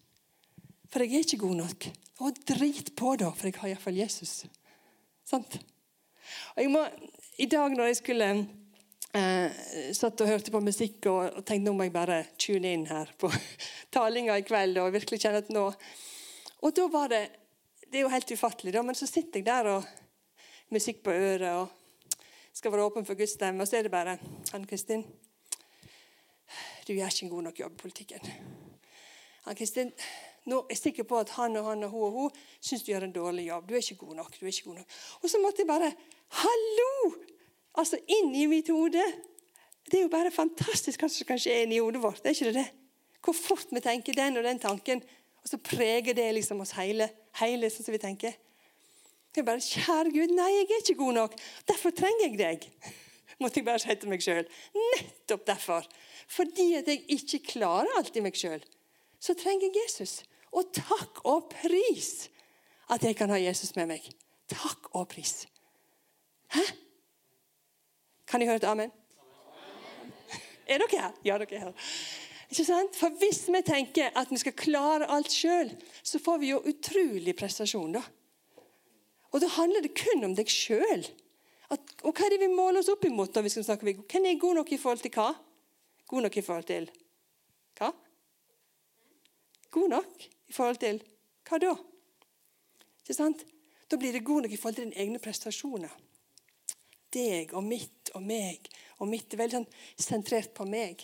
for 0.89 1.00
jeg 1.00 1.13
er 1.13 1.25
ikke 1.25 1.38
god 1.38 1.56
nok.' 1.56 1.92
Og 2.20 2.34
drit 2.48 2.96
på, 2.96 3.16
da, 3.16 3.30
for 3.30 3.48
jeg 3.48 3.54
har 3.60 3.68
iallfall 3.68 3.98
Jesus. 3.98 4.46
Sant? 5.25 5.60
Og 6.56 6.63
jeg 6.63 6.72
må, 6.72 6.86
I 7.38 7.46
dag 7.46 7.70
når 7.70 7.92
jeg 7.92 7.96
skulle 8.00 8.48
eh, 9.13 9.51
satt 9.94 10.22
og 10.22 10.27
hørte 10.27 10.51
på 10.51 10.60
musikk 10.60 11.06
og, 11.06 11.38
og 11.38 11.46
tenkte 11.46 11.68
nå 11.68 11.75
må 11.77 11.84
jeg 11.88 11.94
bare 11.94 12.24
tune 12.42 12.74
inn 12.74 12.88
her 12.89 13.12
på 13.20 13.30
talinga 13.94 14.38
i 14.38 14.46
kveld 14.48 14.80
og 14.82 14.94
virkelig 14.96 15.22
kjenne 15.22 15.44
at 15.44 15.54
nå 15.54 15.68
og 16.62 16.76
da 16.76 16.88
var 16.92 17.08
det 17.14 17.26
Det 17.88 18.02
er 18.02 18.04
jo 18.04 18.12
helt 18.12 18.32
ufattelig, 18.32 18.74
da, 18.74 18.82
men 18.84 18.96
så 18.96 19.08
sitter 19.08 19.40
jeg 19.40 19.46
der 19.46 19.68
og 19.72 19.84
musikk 20.70 20.98
på 21.04 21.12
øret 21.12 21.54
og 21.56 21.70
skal 22.54 22.72
være 22.72 22.84
åpen 22.84 23.06
for 23.06 23.16
Guds 23.16 23.38
stemme, 23.38 23.64
og 23.64 23.68
så 23.68 23.78
er 23.78 23.86
det 23.88 23.92
bare 23.92 24.18
Anne 24.54 24.68
Kristin, 24.68 25.06
du 26.88 26.94
gjør 26.94 27.08
ikke 27.08 27.24
en 27.26 27.30
god 27.30 27.46
nok 27.46 27.60
jobb 27.60 27.74
i 27.78 27.82
politikken. 27.82 28.28
Anne 29.46 29.56
Kristin, 29.56 29.94
nå 30.48 30.62
er 30.62 30.74
jeg 30.74 30.82
sikker 30.82 31.08
på 31.08 31.20
at 31.20 31.34
han 31.36 31.56
og 31.60 31.66
han 31.70 31.84
og 31.84 31.90
hun 31.92 32.04
og 32.08 32.12
hun 32.12 32.38
syns 32.60 32.84
du 32.84 32.92
gjør 32.92 33.08
en 33.08 33.16
dårlig 33.16 33.48
jobb. 33.48 33.70
Du 33.70 33.74
er 33.76 33.84
ikke 33.84 34.06
god 34.06 34.16
nok. 34.16 34.40
du 34.40 34.46
er 34.46 34.52
ikke 34.52 34.70
god 34.70 34.76
nok. 34.82 34.94
Og 35.22 35.30
så 35.30 35.42
måtte 35.44 35.64
jeg 35.64 35.68
bare 35.68 35.92
Hallo! 36.42 37.14
Altså 37.78 38.00
inn 38.08 38.34
i 38.36 38.46
mitt 38.48 38.72
hode. 38.74 39.04
Det 39.92 40.00
er 40.00 40.06
jo 40.06 40.12
bare 40.12 40.32
fantastisk 40.32 41.04
hva 41.04 41.10
som 41.12 41.28
kan 41.28 41.40
skje 41.40 41.62
inni 41.64 41.80
hodet 41.80 42.02
vårt. 42.04 42.26
er 42.26 42.36
ikke 42.36 42.50
det 42.50 42.62
det? 42.62 42.68
Hvor 43.24 43.36
fort 43.36 43.72
vi 43.72 43.84
tenker 43.84 44.16
den 44.16 44.40
og 44.40 44.44
den 44.44 44.60
tanken 44.60 45.04
og 45.48 45.51
så 45.54 45.58
preger 45.63 46.12
det 46.12 46.25
liksom 46.36 46.60
oss 46.60 46.74
hele, 46.75 47.06
hele 47.39 47.70
sånn 47.72 47.86
som 47.86 47.96
vi 47.96 48.01
tenker. 48.04 48.34
Jeg 49.32 49.46
bare, 49.48 49.62
Kjære 49.63 50.12
Gud, 50.12 50.34
nei, 50.36 50.48
jeg 50.51 50.66
er 50.66 50.82
ikke 50.82 50.96
god 51.00 51.16
nok. 51.16 51.38
Derfor 51.70 51.94
trenger 51.96 52.25
jeg 52.25 52.39
deg. 52.42 52.66
Måtte 53.39 53.62
jeg 53.62 53.68
bare 53.70 53.80
si 53.80 53.96
til 53.96 54.12
meg 54.12 54.25
sjøl. 54.25 54.44
Nettopp 54.75 55.46
derfor. 55.48 55.88
Fordi 56.27 56.66
at 56.82 56.92
jeg 56.92 57.06
ikke 57.16 57.39
klarer 57.54 57.96
alt 57.96 58.20
i 58.20 58.25
meg 58.25 58.36
sjøl, 58.36 58.60
så 59.24 59.38
trenger 59.39 59.70
jeg 59.70 59.86
Jesus. 59.86 60.18
Og 60.51 60.68
takk 60.75 61.24
og 61.24 61.48
pris 61.54 62.27
at 62.92 63.08
jeg 63.08 63.16
kan 63.16 63.32
ha 63.32 63.39
Jesus 63.39 63.72
med 63.80 63.94
meg. 63.94 64.04
Takk 64.51 64.92
og 65.00 65.08
pris. 65.16 65.46
Hæ? 66.51 66.68
Kan 68.27 68.44
jeg 68.44 68.51
høre 68.51 68.66
et 68.66 68.68
amen? 68.68 68.92
amen. 68.92 70.16
Er 70.68 70.84
dere 70.84 71.06
her? 71.08 71.20
Ja, 71.24 71.39
dere 71.39 71.56
er 71.56 71.70
her. 71.70 71.92
For 72.48 73.12
hvis 73.20 73.42
vi 73.51 73.62
tenker 73.66 74.13
at 74.16 74.30
vi 74.32 74.39
skal 74.39 74.56
klare 74.56 75.10
alt 75.12 75.34
sjøl, 75.34 75.74
så 76.04 76.20
får 76.24 76.38
vi 76.39 76.54
jo 76.54 76.62
utrolig 76.63 77.36
prestasjon. 77.36 77.98
da. 78.00 78.04
Og 79.34 79.42
da 79.44 79.50
handler 79.58 79.84
det 79.84 79.98
kun 79.98 80.24
om 80.24 80.36
deg 80.36 80.48
sjøl. 80.48 81.04
Og 81.70 82.13
hva 82.13 82.25
er 82.25 82.32
det 82.32 82.46
vi 82.46 82.54
måler 82.54 82.80
oss 82.80 82.92
opp 82.94 83.04
imot 83.04 83.36
når 83.36 83.44
vi 83.44 83.51
skal 83.51 83.66
snakke 83.68 83.84
om 83.84 84.06
Hvem 84.08 84.25
er 84.25 84.39
god 84.39 84.56
nok 84.62 84.72
i 84.72 84.80
forhold 84.80 85.04
til 85.04 85.12
hva? 85.12 85.34
God 86.08 86.24
nok 86.24 86.38
i 86.38 86.44
forhold 86.46 86.68
til 86.70 86.88
hva? 87.77 87.92
God 89.75 89.89
nok 89.92 90.27
i 90.48 90.56
forhold 90.56 90.80
til 90.80 91.01
hva 91.48 91.60
da? 91.60 91.74
Ikke 93.04 93.18
sant? 93.18 93.44
Da 93.92 94.00
blir 94.00 94.16
det 94.16 94.24
god 94.24 94.48
nok 94.48 94.56
i 94.56 94.60
forhold 94.60 94.80
til 94.80 94.88
dine 94.88 95.01
egne 95.04 95.20
prestasjoner. 95.20 95.92
Deg 97.12 97.51
og 97.56 97.63
mitt 97.68 98.12
og 98.16 98.24
meg 98.24 98.72
og 98.98 99.12
mitt 99.12 99.34
er 99.34 99.44
veldig 99.44 99.60
sånn 99.60 99.70
sentrert 100.00 100.56
på 100.56 100.66
meg. 100.68 101.04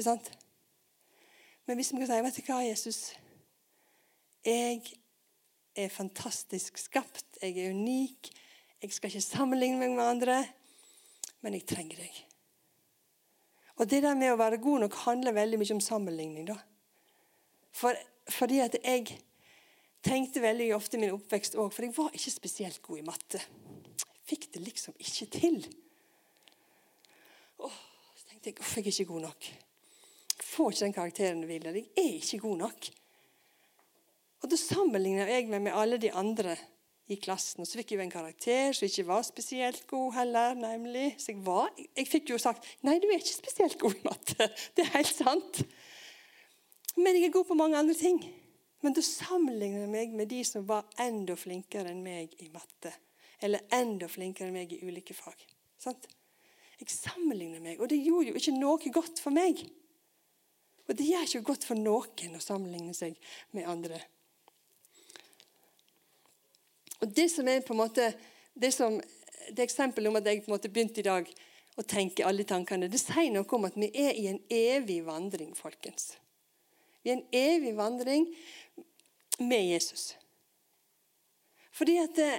Ikke 0.00 0.14
sant? 0.14 0.30
Men 1.68 1.76
hvis 1.76 1.90
vi 1.92 1.98
kan 2.00 2.08
si 2.08 2.22
vet 2.24 2.36
du 2.40 2.46
hva, 2.46 2.62
Jesus 2.64 3.00
Jeg 4.48 4.80
er 5.76 5.92
fantastisk 5.92 6.80
skapt. 6.80 7.36
Jeg 7.42 7.58
er 7.60 7.74
unik. 7.74 8.30
Jeg 8.80 8.94
skal 8.96 9.12
ikke 9.12 9.20
sammenligne 9.20 9.76
meg 9.82 9.92
med 9.98 10.06
andre, 10.06 10.38
men 11.44 11.58
jeg 11.58 11.68
trenger 11.68 12.00
deg. 12.00 12.24
Og 13.76 13.90
Det 13.92 14.00
der 14.00 14.16
med 14.16 14.32
å 14.32 14.40
være 14.40 14.62
god 14.64 14.86
nok 14.86 14.98
handler 15.04 15.36
veldig 15.36 15.60
mye 15.60 15.76
om 15.76 15.84
sammenligning. 15.84 16.48
da. 16.48 16.56
For, 17.76 17.92
fordi 18.24 18.64
at 18.64 18.80
jeg 18.80 19.20
tenkte 20.00 20.40
veldig 20.40 20.74
ofte 20.80 20.96
i 20.96 21.04
min 21.04 21.12
oppvekst 21.12 21.60
òg, 21.60 21.74
for 21.76 21.84
jeg 21.84 21.96
var 21.96 22.16
ikke 22.16 22.38
spesielt 22.40 22.82
god 22.82 23.04
i 23.04 23.08
matte. 23.12 23.46
Jeg 24.00 24.28
fikk 24.32 24.52
det 24.54 24.64
liksom 24.64 24.96
ikke 24.96 25.26
til. 25.36 25.64
Åh, 27.58 27.82
så 28.16 28.30
tenkte 28.30 28.48
jeg 28.48 28.62
uff, 28.64 28.78
jeg 28.78 28.86
er 28.86 28.96
ikke 28.96 29.12
god 29.12 29.28
nok. 29.28 29.56
Får 30.44 30.72
ikke 30.72 30.84
den 30.84 30.96
karakteren 30.96 31.44
du 31.44 31.48
vil. 31.50 31.68
Jeg 31.70 31.86
er 31.96 32.18
ikke 32.18 32.42
god 32.46 32.58
nok. 32.64 32.90
Og 34.40 34.50
Da 34.50 34.56
sammenligner 34.56 35.28
jeg 35.28 35.48
meg 35.52 35.62
med 35.62 35.76
alle 35.76 35.98
de 36.00 36.12
andre 36.12 36.56
i 37.10 37.18
klassen. 37.20 37.60
Og 37.62 37.68
så 37.68 37.80
fikk 37.80 37.92
jeg 37.92 38.00
jo 38.00 38.04
en 38.06 38.12
karakter 38.12 38.74
som 38.76 38.86
ikke 38.86 39.06
var 39.08 39.22
spesielt 39.26 39.86
god 39.90 40.14
heller. 40.14 40.54
nemlig. 40.54 41.14
Så 41.18 41.32
jeg, 41.32 41.46
var, 41.46 41.70
jeg 41.96 42.08
fikk 42.08 42.30
jo 42.30 42.38
sagt 42.38 42.66
nei, 42.86 42.98
du 42.98 43.08
er 43.08 43.18
ikke 43.18 43.36
spesielt 43.36 43.78
god 43.78 43.96
i 43.98 44.04
matte. 44.06 44.50
Det 44.76 44.86
er 44.86 44.94
helt 44.96 45.14
sant. 45.14 45.62
Men 46.96 47.16
jeg 47.16 47.28
er 47.28 47.34
god 47.34 47.48
på 47.50 47.58
mange 47.58 47.78
andre 47.78 47.94
ting. 47.94 48.22
Men 48.80 48.96
da 48.96 49.04
sammenligner 49.04 49.84
jeg 49.84 49.92
meg 49.92 50.14
med 50.16 50.30
de 50.30 50.40
som 50.46 50.64
var 50.68 50.88
enda 51.02 51.36
flinkere 51.36 51.92
enn 51.92 52.00
meg 52.04 52.32
i 52.40 52.48
matte. 52.52 52.94
Eller 53.44 53.66
enda 53.76 54.08
flinkere 54.08 54.48
enn 54.48 54.56
meg 54.56 54.72
i 54.72 54.80
ulike 54.86 55.16
fag. 55.16 55.36
Sant? 55.80 56.08
Jeg 56.80 56.88
sammenligner 56.94 57.60
meg, 57.60 57.80
og 57.80 57.90
det 57.92 57.98
gjorde 58.00 58.30
jo 58.30 58.40
ikke 58.40 58.56
noe 58.56 58.92
godt 58.94 59.20
for 59.20 59.36
meg. 59.36 59.60
Og 60.90 60.96
det 60.98 61.06
gjør 61.06 61.28
ikke 61.28 61.46
godt 61.52 61.64
for 61.68 61.78
noen 61.78 62.34
å 62.34 62.42
sammenligne 62.42 62.94
seg 62.96 63.14
med 63.54 63.68
andre. 63.70 64.00
Og 67.00 67.12
Det 67.14 67.28
som 67.32 67.48
er 67.48 67.62
på 67.64 67.72
en 67.76 67.80
måte, 67.80 68.10
det, 68.58 68.72
som, 68.74 68.98
det 69.48 69.64
eksempelet 69.64 70.10
om 70.10 70.18
at 70.18 70.26
jeg 70.26 70.42
på 70.42 70.50
en 70.50 70.56
måte 70.56 70.72
begynte 70.72 71.00
i 71.00 71.06
dag 71.06 71.30
å 71.78 71.84
tenke 71.86 72.26
alle 72.26 72.44
tankene, 72.44 72.90
det 72.90 73.00
sier 73.00 73.30
noe 73.32 73.46
om 73.56 73.68
at 73.70 73.78
vi 73.78 73.88
er 73.94 74.18
i 74.18 74.26
en 74.32 74.40
evig 74.50 74.98
vandring, 75.06 75.54
folkens. 75.56 76.16
Vi 77.00 77.12
er 77.12 77.14
i 77.14 77.20
en 77.20 77.38
evig 77.38 77.76
vandring 77.78 78.26
med 79.38 79.70
Jesus. 79.70 80.10
Fordi 81.72 81.96
at 82.02 82.18
det, 82.18 82.32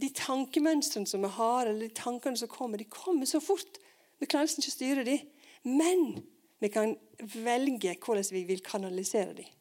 de 0.00 0.08
tankemønstrene 0.14 1.10
som 1.10 1.26
vi 1.26 1.34
har, 1.34 1.66
eller 1.66 1.88
de 1.88 1.98
tankene 1.98 2.38
som 2.38 2.48
kommer, 2.48 2.78
de 2.78 2.86
kommer 2.88 3.28
så 3.28 3.42
fort. 3.42 3.82
Vi 4.22 4.30
klarer 4.30 4.46
nesten 4.46 4.62
ikke 4.62 4.72
å 4.72 4.78
styre 4.78 5.04
dem. 5.10 5.28
Men 5.66 6.22
vi 6.62 6.70
kan 6.72 6.94
velge 7.18 7.96
hvordan 8.00 8.30
vi 8.32 8.44
vil 8.48 8.62
kanalisere 8.64 9.34
dem. 9.36 9.52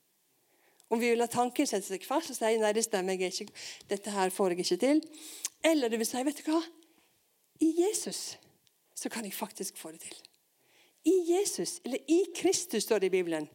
Om 0.89 1.01
vi 1.01 1.09
vil 1.09 1.19
la 1.19 1.27
tanken 1.27 1.67
sette 1.67 1.87
seg 1.87 2.05
fast 2.05 2.31
og 2.31 2.37
si 2.37 2.57
nei, 2.61 2.71
det 2.75 2.85
stemmer, 2.85 3.17
jeg 3.17 3.33
ikke, 3.33 3.63
dette 3.89 4.13
her 4.13 4.29
får 4.33 4.53
jeg 4.53 4.65
ikke 4.65 4.77
til. 4.83 5.01
Eller 5.65 5.89
det 5.89 5.99
vil 5.99 6.07
si, 6.07 6.21
vet 6.23 6.39
du 6.39 6.51
hva? 6.51 6.61
I 7.65 7.71
Jesus 7.81 8.35
så 8.95 9.09
kan 9.11 9.25
jeg 9.25 9.33
faktisk 9.35 9.79
få 9.81 9.91
det 9.95 10.03
til. 10.05 10.19
I 11.05 11.15
Jesus, 11.29 11.79
eller 11.85 11.99
i 12.09 12.23
Kristus, 12.35 12.83
står 12.83 13.03
det 13.03 13.09
i 13.11 13.17
Bibelen. 13.17 13.49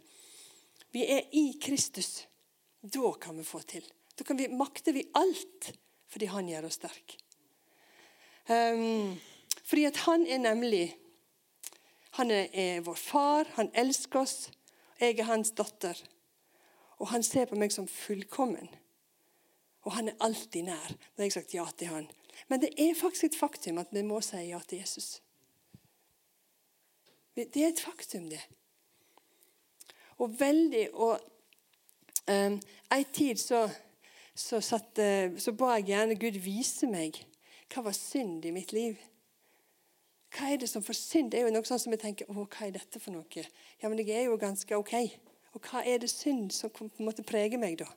Vi 0.92 1.06
er 1.06 1.30
i 1.32 1.54
Kristus. 1.62 2.26
Da 2.82 3.12
kan 3.20 3.38
vi 3.38 3.44
få 3.46 3.62
til. 3.66 3.86
Da 4.18 4.26
kan 4.26 4.38
vi, 4.38 4.48
makter 4.48 4.92
vi 4.92 5.06
alt 5.14 5.72
fordi 6.10 6.26
han 6.26 6.48
gjør 6.50 6.66
oss 6.66 6.78
sterke. 6.80 7.18
Um, 8.50 9.14
fordi 9.62 9.84
at 9.86 10.00
han 10.08 10.26
er 10.26 10.40
nemlig 10.42 10.88
Han 12.20 12.30
er, 12.30 12.82
vår 12.84 12.98
far, 13.00 13.48
han 13.56 13.70
elsker 13.72 14.20
oss. 14.20 14.50
Jeg 15.00 15.16
er 15.16 15.30
hans 15.30 15.54
datter. 15.56 15.96
Og 17.00 17.08
han 17.14 17.24
ser 17.24 17.48
på 17.48 17.56
meg 17.56 17.72
som 17.72 17.86
fullkommen. 17.88 18.68
Og 19.88 19.94
han 19.96 20.10
er 20.10 20.18
alltid 20.20 20.66
nær 20.68 20.90
jeg 20.90 21.22
har 21.22 21.32
sagt 21.32 21.54
ja 21.56 21.64
til 21.72 21.88
han. 21.88 22.08
Men 22.52 22.60
det 22.60 22.74
er 22.76 22.92
faktisk 22.98 23.30
et 23.30 23.38
faktum 23.40 23.80
at 23.80 23.88
vi 23.96 24.04
må 24.04 24.20
si 24.24 24.42
ja 24.50 24.60
til 24.68 24.82
Jesus. 24.82 25.22
Det 27.34 27.56
er 27.56 27.70
et 27.70 27.80
faktum, 27.80 28.28
det. 28.28 28.42
Og 30.20 30.34
veldig 30.40 30.90
og 30.92 31.20
um, 32.28 32.60
En 32.90 33.04
tid 33.14 33.40
så, 33.40 33.64
så, 34.34 34.60
satt, 34.60 34.98
så 35.38 35.52
ba 35.56 35.76
jeg 35.78 35.92
gjerne 35.94 36.18
Gud 36.20 36.36
vise 36.42 36.88
meg 36.90 37.16
hva 37.70 37.86
var 37.86 37.96
synd 37.96 38.44
i 38.44 38.52
mitt 38.52 38.74
liv. 38.76 38.98
Hva 40.30 40.52
er 40.52 40.60
det 40.62 40.68
som 40.70 40.82
for 40.84 40.94
synd? 40.94 41.32
Det 41.32 41.40
er 41.40 41.48
jo 41.48 41.54
noe 41.54 41.66
sånn 41.66 41.80
som 41.82 41.94
jeg 41.94 42.02
tenker 42.04 42.28
Å, 42.30 42.44
hva 42.44 42.66
er 42.66 42.76
dette 42.76 43.00
for 43.02 43.14
noe? 43.14 43.44
Ja, 43.80 43.88
men 43.88 43.98
jeg 43.98 44.12
er 44.14 44.28
jo 44.28 44.38
ganske 44.40 44.78
OK. 44.78 44.94
Og 45.56 45.66
hva 45.66 45.82
er 45.82 45.98
det 46.02 46.10
synd 46.12 46.52
som 46.54 46.70
på 46.70 46.86
en 46.86 47.08
måte 47.08 47.26
preger 47.26 47.58
meg, 47.58 47.80
da? 47.80 47.88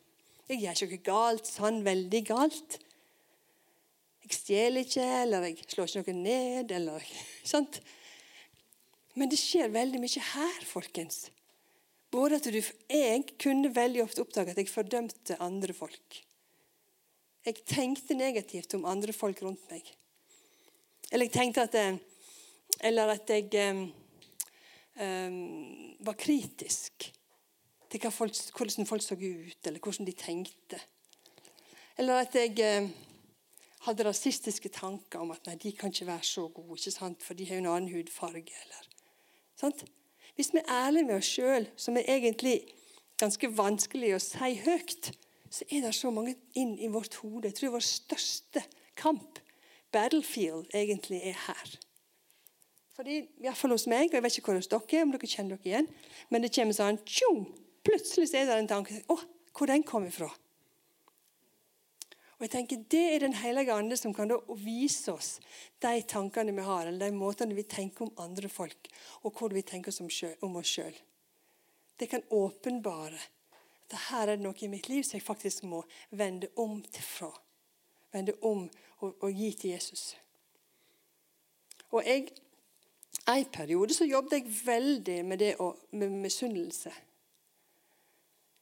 Jeg 0.49 0.63
gjør 0.63 0.81
ikke 0.87 0.97
noe 0.97 1.05
galt, 1.07 1.47
sånn 1.47 1.83
veldig 1.85 2.23
galt. 2.27 2.79
Jeg 4.23 4.37
stjeler 4.39 4.87
ikke, 4.87 5.05
eller 5.23 5.45
jeg 5.49 5.67
slår 5.67 5.91
ikke 6.01 6.15
noe 6.15 6.25
ned, 6.25 6.73
eller 6.73 7.05
sant? 7.53 7.79
Men 9.13 9.29
det 9.29 9.37
skjer 9.37 9.69
veldig 9.73 10.01
mye 10.01 10.27
her, 10.33 10.65
folkens. 10.65 11.27
Både 12.13 12.37
at 12.37 12.49
du, 12.49 12.61
Jeg 12.89 13.25
kunne 13.41 13.73
veldig 13.73 14.03
ofte 14.03 14.21
oppdage 14.21 14.53
at 14.53 14.61
jeg 14.61 14.69
fordømte 14.69 15.37
andre 15.41 15.73
folk. 15.73 16.23
Jeg 17.43 17.61
tenkte 17.67 18.15
negativt 18.15 18.73
om 18.77 18.85
andre 18.85 19.13
folk 19.13 19.41
rundt 19.43 19.63
meg. 19.69 19.85
Eller 21.11 21.27
jeg 21.27 21.33
tenkte 21.35 21.65
at 21.65 21.73
jeg, 21.77 21.97
Eller 22.83 23.13
at 23.13 23.29
jeg 23.31 23.47
um, 24.99 25.95
var 26.03 26.17
kritisk 26.19 27.07
til 27.89 28.11
folk, 28.11 28.35
hvordan 28.57 28.85
folk 28.89 29.01
så 29.01 29.15
ut, 29.15 29.67
eller 29.67 29.79
hvordan 29.79 30.07
de 30.07 30.11
tenkte. 30.11 30.79
Eller 31.97 32.25
at 32.25 32.35
jeg 32.35 32.83
um, 32.83 32.93
hadde 33.85 34.07
rasistiske 34.07 34.69
tanker 34.69 35.19
om 35.19 35.31
at 35.31 35.45
nei, 35.47 35.55
de 35.61 35.71
kan 35.77 35.91
ikke 35.93 36.07
være 36.07 36.23
så 36.27 36.47
gode, 36.47 36.79
ikke 36.79 36.91
sant? 36.91 37.23
for 37.23 37.33
de 37.33 37.47
har 37.47 37.59
jo 37.59 37.63
en 37.63 37.71
annen 37.75 37.91
hudfarge. 37.93 38.55
Eller, 38.63 38.87
sant? 39.59 39.85
Hvis 40.35 40.53
vi 40.53 40.63
er 40.63 40.71
ærlige 40.87 41.05
med 41.05 41.19
oss 41.19 41.29
sjøl, 41.29 41.67
som 41.77 41.97
er 41.97 42.07
egentlig 42.09 42.61
ganske 43.21 43.49
vanskelig 43.57 44.15
å 44.15 44.21
si 44.23 44.53
høyt, 44.65 45.11
så 45.53 45.67
er 45.69 45.83
det 45.85 45.93
så 45.95 46.09
mange 46.09 46.33
inn 46.57 46.73
i 46.81 46.89
vårt 46.89 47.19
hode. 47.21 47.51
Jeg 47.51 47.59
tror 47.59 47.75
vår 47.75 47.85
største 47.85 48.63
kamp, 48.97 49.37
battlefield, 49.93 50.71
egentlig 50.73 51.21
er 51.29 51.37
her. 51.45 51.75
Fordi, 52.93 53.19
i 53.25 53.47
hvert 53.47 53.57
fall 53.57 53.73
hos 53.73 53.87
meg, 53.89 54.11
og 54.11 54.19
jeg 54.19 54.23
vet 54.23 54.37
ikke 54.37 54.51
hvordan 54.51 54.69
dere 54.69 54.99
er, 54.99 55.03
om 55.03 55.13
dere 55.15 55.29
kjenner 55.29 55.57
dere 55.57 55.71
igjen, 55.71 55.91
men 56.29 56.43
det 56.43 56.53
kommer 56.53 56.77
sånn 56.77 57.01
tjo, 57.09 57.31
Plutselig 57.83 58.31
er 58.31 58.47
det 58.47 58.61
en 58.61 58.69
tanke 58.71 59.01
Å, 59.11 59.17
hvor 59.51 59.67
den 59.67 59.83
kom 59.83 60.05
ifra? 60.07 60.29
Og 62.37 62.45
jeg 62.45 62.51
tenker 62.53 62.85
Det 62.91 63.03
er 63.13 63.25
Den 63.25 63.35
hellige 63.37 63.75
ande 63.75 63.97
som 63.99 64.15
kan 64.15 64.31
da 64.31 64.39
vise 64.59 65.13
oss 65.13 65.37
de 65.83 65.99
tankene 66.07 66.55
vi 66.55 66.63
har, 66.63 66.87
eller 66.87 67.11
de 67.11 67.15
måtene 67.17 67.55
vi 67.57 67.65
tenker 67.67 68.05
om 68.05 68.23
andre 68.23 68.47
folk, 68.47 68.87
og 69.23 69.33
hvordan 69.33 69.57
vi 69.57 69.65
tenker 69.67 69.95
om 70.47 70.55
oss 70.61 70.69
sjøl. 70.71 70.95
Det 71.99 72.07
kan 72.09 72.23
åpenbare 72.31 73.19
at 73.19 73.97
her 74.07 74.31
er 74.31 74.37
det 74.37 74.45
noe 74.45 74.55
i 74.63 74.69
mitt 74.71 74.87
liv 74.89 75.03
som 75.03 75.17
jeg 75.17 75.25
faktisk 75.25 75.65
må 75.67 75.81
vende 76.09 76.47
om 76.55 76.79
til 76.87 77.03
fra. 77.03 77.29
Vende 78.15 78.33
om 78.41 78.63
og, 79.01 79.11
og 79.19 79.29
gi 79.29 79.51
til 79.59 79.73
Jesus. 79.75 80.15
Og 81.91 82.07
jeg, 82.07 82.31
En 83.27 83.45
periode 83.45 83.95
så 83.95 84.05
jobbet 84.05 84.41
jeg 84.41 84.51
veldig 84.65 85.17
med 85.23 85.39
det 85.39 85.53
å, 85.63 85.69
med 85.95 86.11
misunnelse. 86.25 86.91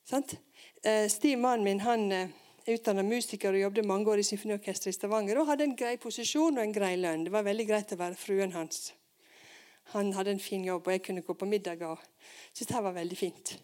Sant? 0.05 0.35
Eh, 0.83 1.07
Stiv, 1.09 1.39
mannen 1.41 1.65
min, 1.65 1.81
han 1.81 2.11
eh, 2.13 2.29
er 2.67 2.77
utdannet 2.77 3.07
musiker 3.07 3.55
og 3.55 3.63
jobbet 3.63 3.87
mange 3.89 4.11
år 4.11 4.21
i 4.21 4.25
symfoniorkesteret 4.27 4.93
i 4.93 4.97
Stavanger 4.99 5.39
og 5.41 5.49
hadde 5.49 5.65
en 5.65 5.75
grei 5.77 5.95
posisjon 6.01 6.59
og 6.59 6.63
en 6.63 6.75
grei 6.75 6.93
lønn. 6.99 7.25
Det 7.25 7.33
var 7.33 7.47
veldig 7.47 7.65
greit 7.69 7.93
å 7.95 7.99
være 8.03 8.19
fruen 8.19 8.53
hans. 8.53 8.91
Han 9.95 10.13
hadde 10.13 10.35
en 10.35 10.43
fin 10.43 10.63
jobb, 10.63 10.85
og 10.85 10.93
jeg 10.93 11.03
kunne 11.07 11.23
gå 11.25 11.33
på 11.35 11.47
middag 11.49 11.81
og 11.87 11.97
syntes 12.53 12.69
det 12.69 12.83
var 12.85 12.95
veldig 12.95 13.17
fint. 13.17 13.55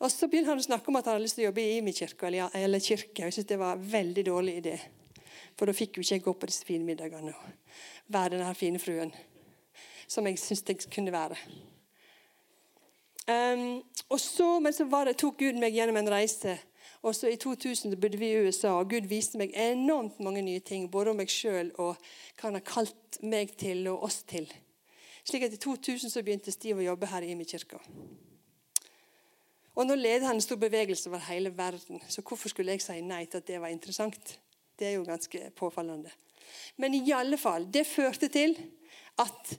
Og 0.00 0.08
Så 0.08 0.30
begynner 0.30 0.54
han 0.54 0.62
å 0.62 0.64
snakke 0.64 0.88
om 0.88 0.96
at 0.96 1.10
han 1.10 1.18
hadde 1.18 1.26
lyst 1.26 1.36
til 1.36 1.44
å 1.44 1.50
jobbe 1.50 1.64
i 1.64 1.80
Imi-kirka 1.80 2.30
eller, 2.30 2.54
eller. 2.56 2.80
Jeg 2.80 3.10
syntes 3.10 3.50
det 3.50 3.58
var 3.60 3.74
en 3.74 3.90
veldig 3.90 4.24
dårlig 4.30 4.54
idé. 4.62 4.78
For 5.58 5.68
da 5.68 5.74
fikk 5.76 5.98
jo 5.98 6.06
ikke 6.06 6.14
jeg 6.14 6.24
gå 6.24 6.36
på 6.40 6.48
disse 6.48 6.64
fine 6.64 6.86
middagene 6.86 7.34
og 7.34 8.14
være 8.14 8.38
denne 8.38 8.54
fine 8.56 8.80
fruen 8.80 9.12
som 10.10 10.26
jeg 10.26 10.40
syntes 10.42 10.86
jeg 10.86 10.94
kunne 10.94 11.12
være. 11.14 11.38
Um, 13.30 13.82
og 14.08 14.20
så, 14.20 14.58
Men 14.60 14.72
så 14.72 15.04
det, 15.06 15.16
tok 15.16 15.38
Gud 15.38 15.60
meg 15.60 15.76
gjennom 15.76 15.96
en 16.00 16.10
reise. 16.10 16.58
Og 17.02 17.14
så 17.14 17.30
I 17.30 17.36
2000 17.36 17.94
bodde 18.00 18.18
vi 18.18 18.32
i 18.32 18.40
USA, 18.46 18.74
og 18.76 18.90
Gud 18.90 19.06
viste 19.08 19.38
meg 19.38 19.54
enormt 19.54 20.18
mange 20.20 20.42
nye 20.42 20.60
ting. 20.60 20.90
Både 20.90 21.10
om 21.10 21.16
meg 21.16 21.30
sjøl 21.30 21.70
og 21.78 21.94
hva 22.36 22.48
han 22.48 22.58
har 22.58 22.66
kalt 22.66 23.20
meg 23.22 23.54
til 23.60 23.86
og 23.88 24.02
oss 24.08 24.22
til. 24.28 24.50
Slik 25.24 25.46
at 25.46 25.54
I 25.54 25.62
2000 25.62 26.10
så 26.10 26.24
begynte 26.24 26.52
Stiv 26.52 26.80
å 26.80 26.84
jobbe 26.84 27.08
her 27.08 27.24
i 27.24 27.30
Imi 27.32 27.46
kirke. 27.48 27.78
Og 29.78 29.86
Nå 29.86 29.94
leder 29.94 30.26
han 30.26 30.36
en 30.36 30.44
stor 30.44 30.58
bevegelse 30.60 31.08
over 31.08 31.22
hele 31.30 31.52
verden, 31.56 32.02
så 32.08 32.20
hvorfor 32.26 32.50
skulle 32.50 32.74
jeg 32.74 32.82
si 32.82 32.98
nei 33.00 33.22
til 33.30 33.40
at 33.40 33.46
det 33.48 33.60
var 33.62 33.72
interessant? 33.72 34.34
Det 34.76 34.88
er 34.88 34.98
jo 34.98 35.06
ganske 35.06 35.52
påfallende. 35.56 36.10
Men 36.76 36.96
i 36.98 37.12
alle 37.14 37.38
fall, 37.38 37.68
det 37.72 37.86
førte 37.86 38.28
til 38.28 38.56
at 39.22 39.54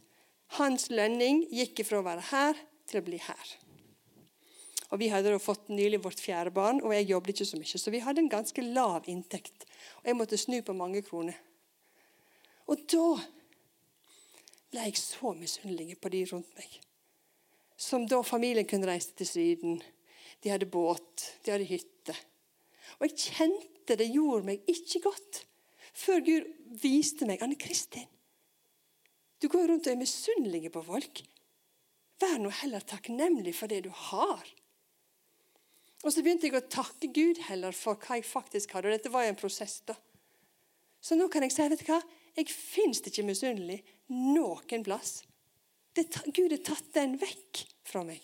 hans 0.58 0.90
lønning 0.92 1.46
gikk 1.54 1.84
fra 1.88 2.02
å 2.02 2.06
være 2.06 2.28
her 2.32 2.60
til 2.90 3.02
å 3.02 3.06
bli 3.06 3.20
her. 3.24 3.52
Og 4.92 5.00
Vi 5.00 5.08
hadde 5.08 5.32
da 5.32 5.40
fått 5.40 5.70
nylig 5.72 6.02
vårt 6.04 6.20
fjerde 6.20 6.52
barn, 6.52 6.82
og 6.84 6.92
jeg 6.92 7.08
jobbet 7.14 7.38
ikke 7.38 7.48
så 7.48 7.60
mye. 7.60 7.80
Så 7.80 7.94
vi 7.94 8.02
hadde 8.04 8.20
en 8.20 8.32
ganske 8.32 8.64
lav 8.66 9.08
inntekt. 9.08 9.64
Og 10.02 10.10
jeg 10.12 10.18
måtte 10.20 10.40
snu 10.40 10.58
på 10.68 10.76
mange 10.76 11.00
kroner. 11.06 11.38
Og 12.68 12.84
da 12.92 13.06
ble 14.72 14.88
jeg 14.90 15.00
så 15.00 15.32
misunnelig 15.36 15.96
på 16.00 16.12
de 16.12 16.26
rundt 16.34 16.52
meg. 16.60 16.76
Som 17.80 18.04
da 18.08 18.20
familien 18.24 18.68
kunne 18.68 18.92
reise 18.92 19.16
til 19.16 19.30
Syden. 19.30 19.80
De 20.44 20.52
hadde 20.52 20.68
båt, 20.68 21.24
de 21.46 21.56
hadde 21.56 21.70
hytte. 21.72 22.18
Og 23.00 23.08
jeg 23.08 23.32
kjente 23.32 23.96
det 23.96 24.12
gjorde 24.12 24.48
meg 24.52 24.68
ikke 24.70 25.06
godt 25.08 25.46
før 25.98 26.22
Gud 26.24 26.48
viste 26.82 27.28
meg 27.28 27.42
Anne 27.44 27.58
Kristin, 27.60 28.08
du 29.42 29.50
går 29.50 29.68
rundt 29.68 29.88
og 29.88 29.94
er 29.94 30.00
misunnelig 30.00 30.72
på 30.74 30.84
folk. 30.86 31.24
Vær 32.22 32.38
nå 32.38 32.52
heller 32.62 32.84
takknemlig 32.86 33.56
for 33.58 33.72
det 33.72 33.84
du 33.88 33.92
har. 34.10 34.44
Og 36.02 36.14
så 36.14 36.22
begynte 36.22 36.48
jeg 36.48 36.58
å 36.58 36.66
takke 36.70 37.10
Gud 37.14 37.42
heller 37.48 37.76
for 37.78 37.98
hva 38.02 38.18
jeg 38.18 38.28
faktisk 38.30 38.74
hadde. 38.74 38.90
Og 38.90 38.98
dette 38.98 39.14
var 39.14 39.26
jo 39.26 39.34
en 39.34 39.42
prosess, 39.42 39.80
da. 39.86 39.96
Så 41.02 41.18
nå 41.18 41.28
kan 41.34 41.46
jeg 41.46 41.54
si 41.54 41.66
vet 41.66 41.82
du 41.82 41.90
hva? 41.90 42.02
Jeg 42.38 42.54
fins 42.54 43.02
ikke 43.04 43.26
misunnelig 43.28 43.82
noen 44.14 44.86
plass. 44.86 45.24
Det, 45.98 46.06
Gud 46.32 46.54
har 46.54 46.62
tatt 46.64 46.94
den 46.96 47.18
vekk 47.22 47.66
fra 47.90 48.06
meg. 48.08 48.22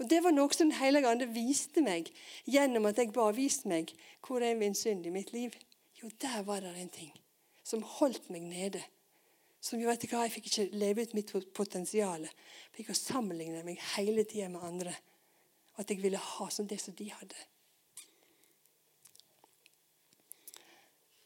Og 0.00 0.08
Det 0.08 0.20
var 0.24 0.32
noe 0.32 0.52
som 0.54 0.70
Den 0.70 0.78
hellige 0.78 1.08
ande 1.08 1.26
viste 1.28 1.82
meg 1.84 2.08
gjennom 2.48 2.86
at 2.88 3.00
jeg 3.00 3.12
ba 3.12 3.28
vist 3.36 3.66
meg 3.68 3.92
hvor 4.24 4.40
er 4.40 4.56
min 4.56 4.76
synd 4.76 5.04
i 5.06 5.12
mitt 5.12 5.32
liv. 5.32 5.56
Jo, 6.00 6.08
der 6.20 6.44
var 6.46 6.60
det 6.64 6.72
en 6.76 6.92
ting 6.92 7.12
som 7.64 7.82
holdt 7.84 8.30
meg 8.32 8.46
nede. 8.48 8.80
Som 9.60 9.80
du 9.80 9.84
hva, 9.84 9.94
Jeg 9.94 10.32
fikk 10.32 10.46
ikke 10.48 10.68
leve 10.80 11.04
ut 11.04 11.14
mitt 11.14 11.32
potensial. 11.52 12.24
Jeg 12.24 12.76
fikk 12.78 12.92
å 12.94 12.96
sammenligne 12.96 13.62
meg 13.64 13.80
hele 13.94 14.24
tida 14.24 14.48
med 14.48 14.64
andre 14.64 14.94
Og 15.74 15.84
at 15.84 15.90
jeg 15.90 16.00
ville 16.02 16.18
ha 16.18 16.48
som 16.50 16.66
det 16.66 16.80
som 16.80 16.94
de 16.96 17.10
hadde. 17.12 17.36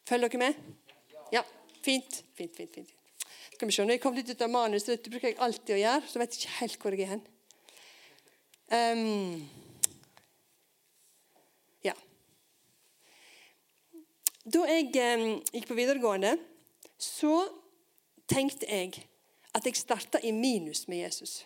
Følger 0.04 0.28
dere 0.28 0.42
med? 0.42 0.54
Ja. 1.32 1.42
Fint. 1.82 2.22
fint, 2.34 2.56
fint, 2.56 2.74
fint. 2.74 2.90
Skal 3.54 3.68
vi 3.68 3.72
se, 3.72 3.84
Når 3.84 3.96
jeg 3.96 4.02
kom 4.02 4.14
litt 4.14 4.30
ut 4.30 4.42
av 4.42 4.50
manus, 4.50 4.84
det 4.84 5.02
bruker 5.06 5.30
jeg 5.30 5.38
alltid 5.38 5.76
å 5.76 5.80
gjøre, 5.80 6.06
så 6.10 6.20
vet 6.20 6.34
jeg 6.34 6.42
ikke 6.42 6.58
helt 6.58 6.78
hvor 6.82 6.94
jeg 6.94 7.04
er 7.04 7.12
hen. 7.14 7.22
Um, 8.74 9.48
ja. 11.84 11.94
Da 14.44 14.64
jeg 14.72 14.90
um, 14.90 15.26
gikk 15.54 15.68
på 15.70 15.78
videregående, 15.78 16.34
så 16.98 17.36
tenkte 18.30 18.68
jeg 18.68 19.04
at 19.54 19.66
jeg 19.66 19.78
starta 19.78 20.20
i 20.22 20.32
minus 20.34 20.86
med 20.90 21.04
Jesus. 21.04 21.44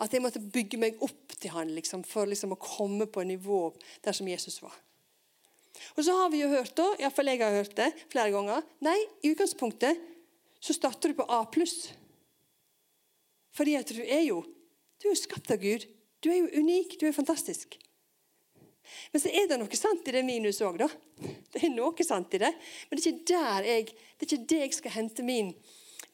At 0.00 0.12
jeg 0.12 0.22
måtte 0.24 0.40
bygge 0.40 0.80
meg 0.80 1.02
opp 1.04 1.34
til 1.36 1.52
han 1.52 1.72
liksom, 1.76 2.04
for 2.08 2.28
liksom, 2.28 2.54
å 2.54 2.60
komme 2.60 3.06
på 3.10 3.24
nivå 3.28 3.66
der 4.04 4.16
som 4.16 4.28
Jesus 4.28 4.60
var. 4.62 4.74
Og 5.96 6.04
så 6.04 6.14
har 6.16 6.30
vi 6.32 6.42
jo 6.42 6.50
hørt, 6.52 6.74
da, 6.78 6.86
iallfall 7.00 7.30
jeg 7.32 7.42
har 7.42 7.54
hørt 7.56 7.76
det 7.78 7.88
flere 8.12 8.30
ganger 8.34 8.64
Nei, 8.84 8.96
i 9.24 9.32
utgangspunktet 9.32 10.00
så 10.62 10.74
starter 10.76 11.10
du 11.10 11.18
på 11.18 11.26
A 11.32 11.42
pluss. 11.50 11.90
Fordi 13.56 13.74
at 13.76 13.90
du 13.90 14.02
er 14.04 14.22
jo 14.28 14.42
du 15.02 15.08
er 15.08 15.16
jo 15.16 15.18
skapt 15.18 15.50
av 15.50 15.58
Gud. 15.58 15.82
Du 16.22 16.28
er 16.30 16.44
jo 16.44 16.60
unik. 16.62 16.94
Du 17.00 17.08
er 17.08 17.16
fantastisk. 17.16 17.74
Men 19.12 19.22
så 19.22 19.30
er 19.30 19.48
det 19.48 19.58
noe 19.60 19.78
sant 19.78 20.08
i 20.08 20.14
det 20.14 20.24
minuset 20.26 20.66
òg, 20.66 20.80
da. 20.82 20.88
Det 21.52 21.62
er 21.62 21.74
noe 21.74 22.06
sant 22.06 22.34
i 22.34 22.40
det. 22.42 22.52
Men 22.88 22.98
det 22.98 23.04
er 23.04 23.12
ikke 23.12 23.32
der 23.32 23.68
jeg, 23.68 23.88
det 23.92 24.26
er 24.26 24.30
ikke 24.30 24.50
det 24.52 24.60
jeg 24.62 24.76
skal 24.78 24.96
hente 24.96 25.26
min, 25.26 25.52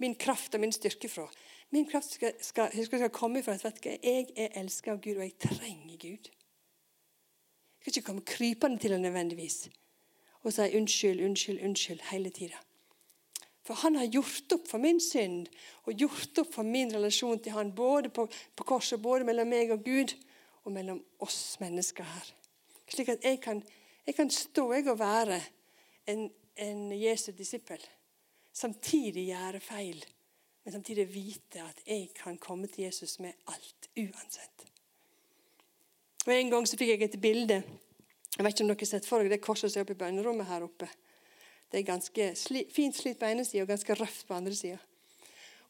min 0.02 0.16
kraft 0.18 0.54
og 0.54 0.62
min 0.64 0.74
styrke 0.74 1.10
fra. 1.10 1.26
Min 1.74 1.88
kraft 1.88 2.14
skal, 2.16 2.32
skal, 2.40 2.72
skal 2.72 3.10
komme 3.12 3.42
fra 3.44 3.56
at 3.58 3.84
jeg 3.84 4.30
er 4.36 4.54
elsket 4.60 4.94
av 4.94 5.02
Gud, 5.04 5.18
og 5.18 5.26
jeg 5.26 5.36
trenger 5.42 5.98
Gud. 6.00 6.30
Jeg 7.78 7.92
skal 7.92 8.00
ikke 8.00 8.06
komme 8.06 8.26
krypende 8.28 8.80
til 8.82 8.96
ham 8.96 9.04
nødvendigvis 9.04 9.68
og 10.46 10.54
si 10.54 10.64
unnskyld, 10.78 11.20
unnskyld, 11.26 11.60
unnskyld 11.66 12.02
hele 12.12 12.30
tida. 12.30 12.58
For 13.66 13.76
han 13.82 13.98
har 14.00 14.08
gjort 14.08 14.54
opp 14.54 14.68
for 14.70 14.80
min 14.80 15.00
synd 15.02 15.48
og 15.84 15.98
gjort 15.98 16.40
opp 16.40 16.54
for 16.54 16.64
min 16.64 16.92
relasjon 16.94 17.40
til 17.44 17.52
han, 17.52 17.74
både 17.76 18.08
på, 18.08 18.24
på 18.56 18.64
korset, 18.64 19.02
både 19.02 19.26
mellom 19.28 19.50
meg 19.50 19.74
og 19.74 19.82
Gud 19.84 20.14
og 20.64 20.72
mellom 20.72 21.02
oss 21.24 21.58
mennesker 21.60 22.06
her. 22.06 22.30
Slik 22.88 23.08
at 23.12 23.24
jeg 23.24 23.40
kan, 23.40 23.62
jeg 24.06 24.14
kan 24.14 24.30
stå 24.30 24.72
jeg 24.72 24.88
og 24.88 24.98
være 24.98 25.40
en, 26.06 26.30
en 26.56 26.92
Jesu 26.92 27.32
disippel, 27.36 27.82
samtidig 28.52 29.28
gjøre 29.28 29.60
feil 29.60 30.06
men 30.68 30.72
samtidig 30.72 31.14
vite 31.14 31.62
at 31.64 31.78
jeg 31.86 32.10
kan 32.12 32.36
komme 32.36 32.66
til 32.66 32.84
Jesus 32.84 33.18
med 33.24 33.32
alt, 33.48 33.86
uansett. 33.96 34.66
Og 36.26 36.34
En 36.34 36.50
gang 36.50 36.68
så 36.68 36.76
fikk 36.76 36.90
jeg 36.90 37.06
et 37.06 37.20
bilde. 37.20 37.62
Jeg 38.36 38.44
vet 38.44 38.52
ikke 38.52 38.66
om 38.66 38.68
dere 38.68 38.82
har 38.82 38.90
sett 38.90 39.08
for 39.08 39.24
dere 39.24 39.32
det 39.32 39.40
korset 39.40 39.72
som 39.72 39.80
er 39.80 39.86
oppe 39.86 39.96
i 39.96 40.00
bønnerommet 40.02 40.44
her 40.46 40.66
oppe. 40.66 40.90
Det 41.72 41.80
er 41.80 41.86
ganske 41.88 42.26
sli, 42.36 42.66
fint 42.68 42.96
slitt 42.96 43.16
på 43.16 43.30
ene 43.30 43.46
sida 43.48 43.64
og 43.64 43.70
ganske 43.72 43.96
røft 43.96 44.26
på 44.28 44.36
andre 44.36 44.52
sida. 44.58 44.76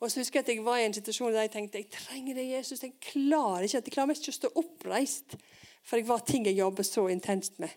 Og 0.01 0.11
så 0.11 0.19
husker 0.19 0.41
jeg 0.41 0.49
at 0.49 0.51
jeg 0.57 0.67
var 0.67 0.83
i 0.83 0.89
en 0.89 0.99
situasjon 0.99 1.31
der 1.31 1.47
jeg 1.47 1.55
tenkte 1.55 1.79
jeg 1.79 1.91
trenger 1.95 2.35
det, 2.35 2.51
Jesus. 2.57 2.83
Jeg 2.83 2.99
klarer 2.99 3.69
ikke, 3.69 3.79
at 3.79 3.87
jeg 3.87 3.95
klarer 4.01 4.11
mest 4.11 4.27
ikke 4.27 4.35
å 4.35 4.41
stå 4.41 4.53
oppreist, 4.65 5.39
for 5.89 5.97
jeg 5.97 6.09
var 6.09 6.25
ting 6.29 6.45
jeg 6.45 6.59
jobber 6.59 6.85
så 6.85 7.07
intenst 7.09 7.57
med. 7.63 7.73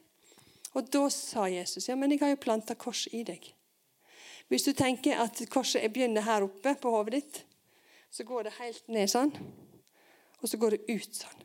Og 0.75 0.87
da 0.91 1.05
sa 1.11 1.47
Jesus 1.51 1.87
ja, 1.87 1.95
men 1.95 2.11
jeg 2.11 2.23
har 2.23 2.33
jo 2.33 2.43
planta 2.43 2.75
kors 2.79 3.05
i 3.15 3.23
deg. 3.27 3.45
Hvis 4.51 4.67
du 4.67 4.73
tenker 4.75 5.19
at 5.23 5.39
korset 5.51 5.87
begynner 5.93 6.25
her 6.27 6.43
oppe 6.43 6.75
på 6.79 6.91
hodet 6.91 7.21
ditt, 7.21 7.37
så 8.11 8.25
går 8.27 8.47
det 8.47 8.57
helt 8.57 8.89
ned 8.91 9.07
sånn, 9.07 9.31
og 10.41 10.49
så 10.51 10.59
går 10.59 10.75
det 10.75 10.83
ut 10.91 11.21
sånn. 11.21 11.37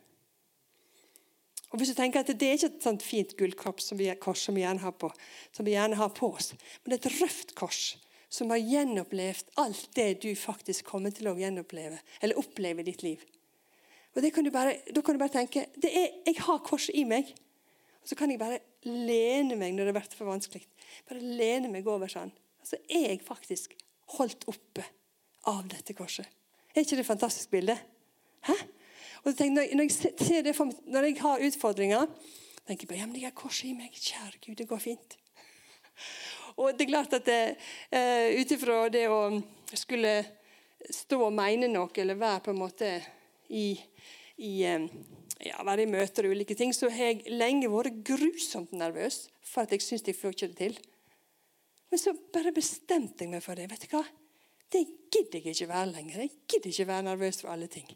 Og 1.71 1.79
hvis 1.79 1.91
du 1.91 1.97
tenker 1.97 2.23
at 2.23 2.31
Det 2.31 2.47
er 2.47 2.55
ikke 2.55 2.69
et 2.73 2.83
sånt 2.83 3.03
fint 3.03 3.33
gullkors 3.39 3.83
som 3.83 3.99
vi, 3.99 4.07
som 4.39 4.59
gjerne 4.59 4.83
har 4.83 4.93
på, 4.95 5.09
som 5.55 5.67
vi 5.67 5.75
gjerne 5.75 5.99
har 5.99 6.11
på 6.15 6.31
oss, 6.35 6.53
men 6.83 6.91
det 6.91 6.97
er 6.97 7.01
et 7.03 7.21
røft 7.21 7.55
kors 7.59 7.97
som 8.29 8.51
har 8.51 8.59
gjenopplevd 8.59 9.55
alt 9.55 9.87
det 9.95 10.21
du 10.23 10.31
faktisk 10.35 10.87
kommer 10.91 11.15
til 11.15 11.29
å 11.31 11.37
gjenoppleve, 11.39 11.99
eller 12.19 12.39
oppleve 12.39 12.83
i 12.83 12.87
ditt 12.87 13.03
liv. 13.03 13.23
Og 14.17 14.25
kan 14.33 14.49
bare, 14.51 14.79
Da 14.89 15.01
kan 15.01 15.13
du 15.13 15.21
bare 15.21 15.33
tenke 15.33 15.67
er, 15.83 16.09
jeg 16.25 16.41
har 16.41 16.63
korset 16.65 16.95
i 16.97 17.03
meg. 17.05 17.29
Og 18.01 18.09
så 18.09 18.15
kan 18.17 18.31
jeg 18.31 18.39
bare 18.41 18.59
lene 18.83 19.55
meg 19.55 19.75
når 19.75 19.85
det 19.85 19.93
har 19.93 20.01
vært 20.01 20.17
for 20.17 20.25
vanskelig. 20.25 20.63
Bare 21.07 21.21
lene 21.21 21.69
meg 21.69 21.87
over 21.87 22.09
sånn 22.09 22.33
så 22.67 22.79
er 22.91 23.13
jeg 23.13 23.23
faktisk 23.23 23.75
holdt 24.17 24.47
oppe 24.51 24.83
av 25.47 25.67
dette 25.71 25.95
korset. 25.95 26.27
Er 26.73 26.83
ikke 26.83 26.97
det 26.99 27.05
et 27.05 27.09
fantastisk 27.09 27.51
bilde? 27.53 27.77
Hæ? 28.47 28.55
Og 29.23 29.35
tenker, 29.35 29.71
når, 29.75 29.87
jeg 29.87 30.15
ser 30.19 30.43
det 30.45 30.55
for 30.55 30.71
når 30.87 31.09
jeg 31.09 31.19
har 31.21 31.43
utfordringer, 31.47 32.07
tenker 32.67 32.83
jeg 32.83 32.91
bare 32.91 32.99
ja, 32.99 33.07
men 33.07 33.19
jeg 33.19 33.29
har 33.29 33.37
korset 33.37 33.69
i 33.69 33.75
meg. 33.77 33.95
Kjære 33.95 34.41
Gud, 34.43 34.55
det 34.59 34.67
går 34.67 34.83
fint. 34.83 35.17
Og 36.59 36.73
det 36.75 36.87
er 36.87 36.91
klart 36.91 37.15
at 37.17 37.31
uh, 37.31 38.27
ut 38.39 38.53
ifra 38.55 38.77
det 38.91 39.05
å 39.11 39.21
skulle 39.73 40.13
stå 40.93 41.19
og 41.27 41.35
mene 41.35 41.69
noe, 41.71 41.91
eller 42.01 42.19
være 42.19 42.43
på 42.45 42.53
en 42.53 42.61
måte 42.61 42.91
i, 43.49 43.77
i 44.37 44.51
ja, 44.63 45.63
være 45.63 45.85
i 45.85 45.89
møter 45.89 46.27
og 46.27 46.35
ulike 46.35 46.57
ting, 46.57 46.73
så 46.75 46.89
har 46.91 47.11
jeg 47.11 47.33
lenge 47.33 47.69
vært 47.71 48.01
grusomt 48.07 48.73
nervøs 48.75 49.27
for 49.45 49.65
at 49.65 49.75
jeg 49.75 49.85
syns 49.85 50.07
jeg 50.07 50.17
får 50.17 50.35
ikke 50.35 50.49
det 50.53 50.57
til. 50.61 50.79
Men 51.91 52.01
så 52.01 52.13
bare 52.33 52.55
bestemte 52.55 53.23
jeg 53.23 53.31
meg 53.31 53.43
for 53.45 53.55
det. 53.55 53.69
vet 53.71 53.85
du 53.85 53.93
hva? 53.95 54.03
Det 54.71 54.83
gidder 55.13 55.39
jeg 55.39 55.55
ikke 55.55 55.69
være 55.71 55.93
lenger. 55.93 56.25
Jeg 56.25 56.31
gidder 56.49 56.73
ikke 56.73 56.87
være 56.87 57.07
nervøs 57.07 57.41
for 57.41 57.53
alle 57.53 57.69
ting. 57.71 57.87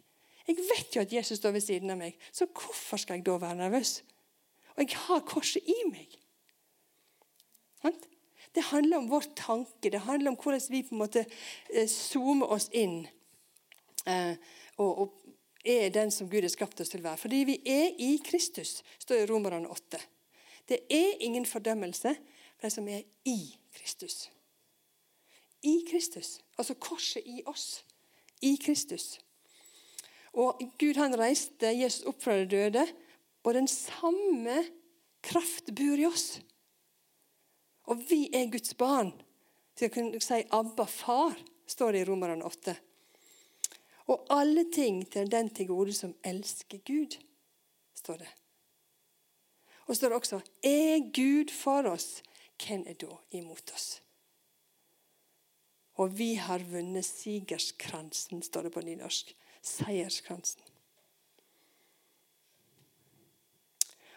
Jeg 0.48 0.58
vet 0.58 0.96
jo 0.96 1.02
at 1.02 1.14
Jesus 1.14 1.38
står 1.38 1.52
ved 1.58 1.64
siden 1.66 1.92
av 1.94 2.00
meg, 2.00 2.16
så 2.32 2.48
hvorfor 2.48 2.98
skal 2.98 3.20
jeg 3.20 3.26
da 3.28 3.36
være 3.42 3.60
nervøs? 3.60 4.00
Og 4.76 4.84
jeg 4.86 4.98
har 4.98 5.26
korset 5.28 5.68
i 5.68 5.78
meg. 5.92 6.18
Det 8.56 8.64
handler 8.64 8.98
om 8.98 9.10
vår 9.10 9.24
tanke. 9.36 9.90
Det 9.90 10.00
handler 10.00 10.32
om 10.32 10.38
hvordan 10.38 10.62
vi 10.70 10.82
på 10.84 10.96
en 10.96 11.02
måte 11.04 11.26
eh, 11.70 11.88
zoomer 11.88 12.52
oss 12.52 12.68
inn 12.74 13.06
eh, 14.06 14.36
og, 14.78 15.00
og, 15.02 15.21
er 15.66 15.90
den 15.94 16.12
som 16.12 16.30
Gud 16.30 16.42
har 16.42 16.50
skapt 16.54 16.82
oss 16.82 16.90
til 16.90 17.02
å 17.02 17.10
være. 17.10 17.22
Fordi 17.22 17.44
vi 17.48 17.58
er 17.70 17.96
i 18.02 18.16
Kristus, 18.26 18.82
står 19.00 19.24
i 19.24 19.30
Romerne 19.30 19.70
8. 19.70 20.00
Det 20.70 20.80
er 20.90 21.24
ingen 21.26 21.46
fordømmelse 21.46 22.16
for 22.56 22.68
de 22.68 22.74
som 22.74 22.88
er 22.88 23.04
i 23.26 23.40
Kristus. 23.76 24.30
I 25.64 25.82
Kristus. 25.90 26.40
Altså 26.58 26.74
korset 26.74 27.26
i 27.26 27.42
oss. 27.46 27.84
I 28.42 28.56
Kristus. 28.62 29.20
Og 30.34 30.62
Gud 30.80 30.98
han 30.98 31.18
reiste 31.20 31.74
Jesus 31.76 32.06
opp 32.08 32.22
fra 32.24 32.38
de 32.40 32.48
døde, 32.50 32.86
og 33.44 33.54
den 33.54 33.68
samme 33.68 34.62
Kraft 35.22 35.70
bor 35.78 36.00
i 36.00 36.08
oss. 36.08 36.40
Og 37.92 38.00
vi 38.10 38.30
er 38.34 38.50
Guds 38.50 38.74
barn. 38.74 39.12
Så 39.76 39.86
jeg 39.86 39.92
kunne 39.92 40.22
si 40.22 40.34
'Abba, 40.34 40.86
far', 40.86 41.38
står 41.68 41.92
det 41.92 42.02
i 42.02 42.06
Romerne 42.10 42.46
8. 42.46 42.76
Og 44.12 44.26
alle 44.34 44.66
ting 44.74 45.06
til 45.12 45.32
den 45.32 45.50
til 45.56 45.70
gode 45.70 45.94
som 45.96 46.16
elsker 46.24 46.82
Gud, 46.88 47.18
står 47.96 48.18
det. 48.24 48.30
Og 49.88 49.96
står 49.96 50.08
det 50.08 50.16
også 50.16 50.42
'Er 50.64 51.12
Gud 51.16 51.52
for 51.52 51.90
oss, 51.90 52.24
hvem 52.68 52.84
er 52.88 52.94
da 52.94 53.16
imot 53.32 53.72
oss?' 53.74 54.02
Og 55.94 56.18
vi 56.18 56.34
har 56.36 56.60
vunnet 56.60 57.06
sigerskransen, 57.06 58.42
står 58.44 58.62
det 58.62 58.72
på 58.72 58.82
nynorsk. 58.82 59.36
Seierskransen. 59.62 60.62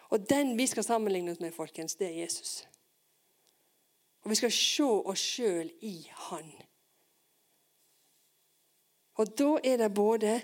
Og 0.09 0.30
den 0.30 0.59
vi 0.59 0.66
skal 0.66 0.85
sammenligne 0.85 1.33
oss 1.33 1.40
med, 1.40 1.52
folkens, 1.52 1.94
det 1.94 2.07
er 2.07 2.22
Jesus. 2.22 2.68
Og 4.22 4.30
vi 4.30 4.35
skal 4.35 4.52
se 4.52 4.83
oss 4.83 5.18
sjøl 5.18 5.72
i 5.80 6.11
Han. 6.30 6.52
Og 9.14 9.38
da 9.38 9.59
er 9.64 9.77
det 9.77 9.94
både 9.94 10.40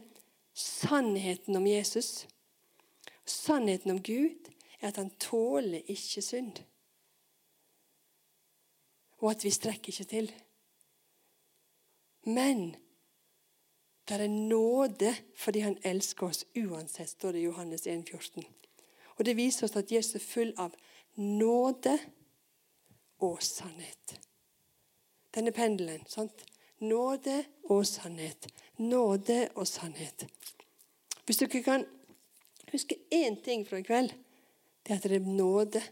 sannheten 0.54 1.56
om 1.56 1.66
Jesus 1.66 2.26
Sannheten 3.30 3.90
om 3.90 4.02
Gud 4.02 4.50
er 4.80 4.88
at 4.88 4.96
han 4.96 5.10
tåler 5.10 5.86
ikke 5.86 6.22
synd. 6.22 6.56
Og 9.18 9.30
at 9.30 9.44
vi 9.44 9.50
strekker 9.50 9.92
ikke 9.92 10.04
til. 10.04 10.32
Men 12.22 12.76
det 14.08 14.20
er 14.20 14.28
nåde 14.28 15.14
fordi 15.36 15.60
han 15.60 15.78
elsker 15.84 16.26
oss 16.26 16.46
uansett, 16.56 17.08
står 17.08 17.32
det 17.32 17.38
i 17.38 17.44
Johannes 17.44 17.86
1, 17.86 18.08
14. 18.08 18.44
Og 19.16 19.24
Det 19.24 19.36
viser 19.36 19.64
oss 19.64 19.76
at 19.76 19.92
Jesus 19.92 20.14
er 20.14 20.26
full 20.26 20.52
av 20.58 20.74
nåde 21.16 21.98
og 23.20 23.42
sannhet. 23.42 24.20
Denne 25.34 25.52
pendelen. 25.52 26.06
sant? 26.06 26.49
Nåde 26.80 27.44
og 27.68 27.86
sannhet. 27.86 28.48
Nåde 28.78 29.48
og 29.54 29.66
sannhet. 29.66 30.26
Hvis 31.24 31.36
dere 31.36 31.62
kan 31.62 31.86
huske 32.72 32.96
én 33.14 33.42
ting 33.44 33.66
fra 33.68 33.76
i 33.76 33.82
kveld, 33.82 34.12
det 34.86 34.92
er 34.92 34.96
at 34.96 35.02
det 35.02 35.12
er 35.12 35.26
nåde. 35.26 35.82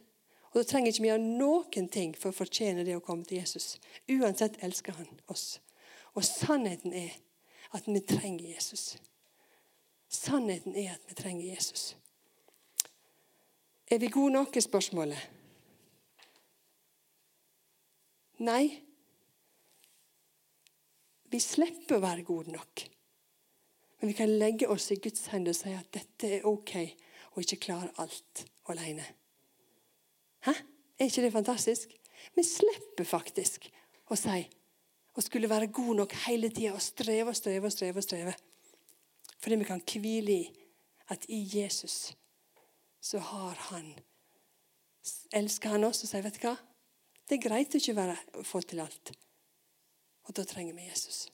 Og 0.50 0.54
Da 0.54 0.62
trenger 0.62 0.88
ikke 0.88 1.02
vi 1.02 1.08
gjøre 1.08 1.38
noen 1.38 1.88
ting 1.88 2.16
for 2.16 2.32
å 2.32 2.38
fortjene 2.38 2.84
det 2.84 2.96
å 2.96 3.04
komme 3.04 3.24
til 3.24 3.38
Jesus. 3.38 3.76
Uansett 4.08 4.56
elsker 4.64 4.96
han 4.96 5.20
oss. 5.28 5.60
Og 6.14 6.24
sannheten 6.24 6.92
er 6.92 7.12
at 7.76 7.86
vi 7.86 8.00
trenger 8.00 8.54
Jesus. 8.54 8.96
Sannheten 10.08 10.76
er 10.76 10.94
at 10.94 11.04
vi 11.08 11.14
trenger 11.14 11.54
Jesus. 11.54 11.96
Er 13.90 13.98
vi 13.98 14.08
gode 14.08 14.32
nok, 14.32 14.56
er 14.56 14.60
spørsmålet. 14.60 15.30
Nei. 18.38 18.87
Vi 21.28 21.40
slipper 21.42 21.98
å 21.98 22.04
være 22.04 22.24
gode 22.26 22.54
nok. 22.54 22.84
Men 23.98 24.12
vi 24.12 24.16
kan 24.16 24.30
legge 24.40 24.68
oss 24.70 24.90
i 24.94 25.00
Guds 25.02 25.26
hender 25.32 25.52
og 25.52 25.58
si 25.58 25.72
at 25.74 25.90
dette 25.94 26.30
er 26.38 26.46
ok, 26.46 26.74
og 27.34 27.42
ikke 27.42 27.62
klare 27.66 27.90
alt 28.02 28.44
alene. 28.70 29.04
Hæ? 30.46 30.54
Er 30.98 31.10
ikke 31.10 31.22
det 31.22 31.34
fantastisk? 31.34 31.92
Vi 32.34 32.44
slipper 32.46 33.06
faktisk 33.06 33.68
å 34.10 34.16
si 34.18 34.40
å 35.18 35.22
skulle 35.22 35.50
være 35.50 35.70
god 35.74 36.00
nok 36.00 36.14
hele 36.26 36.50
tida 36.54 36.74
og 36.74 36.82
streve 36.82 37.32
og 37.32 37.36
streve 37.36 37.66
og 37.66 37.74
streve. 37.74 37.98
og 37.98 38.06
streve. 38.06 38.34
Fordi 39.38 39.56
vi 39.56 39.64
kan 39.64 39.82
hvile 39.82 40.32
i 40.32 40.50
at 41.08 41.24
i 41.28 41.42
Jesus 41.58 42.12
så 43.00 43.18
har 43.18 43.54
han 43.70 43.94
Elsker 45.32 45.72
han 45.72 45.84
oss 45.84 46.02
og 46.04 46.08
sier, 46.10 46.22
'Vet 46.22 46.34
du 46.34 46.46
hva? 46.46 46.56
Det 47.28 47.38
er 47.38 47.48
greit 47.48 47.72
å 47.72 47.78
ikke 47.80 47.96
være, 47.96 48.16
få 48.44 48.60
til 48.60 48.80
alt.' 48.80 49.12
Og 50.28 50.36
da 50.36 50.44
trenger 50.44 50.74
vi 50.74 50.88
Jesus. 50.90 51.26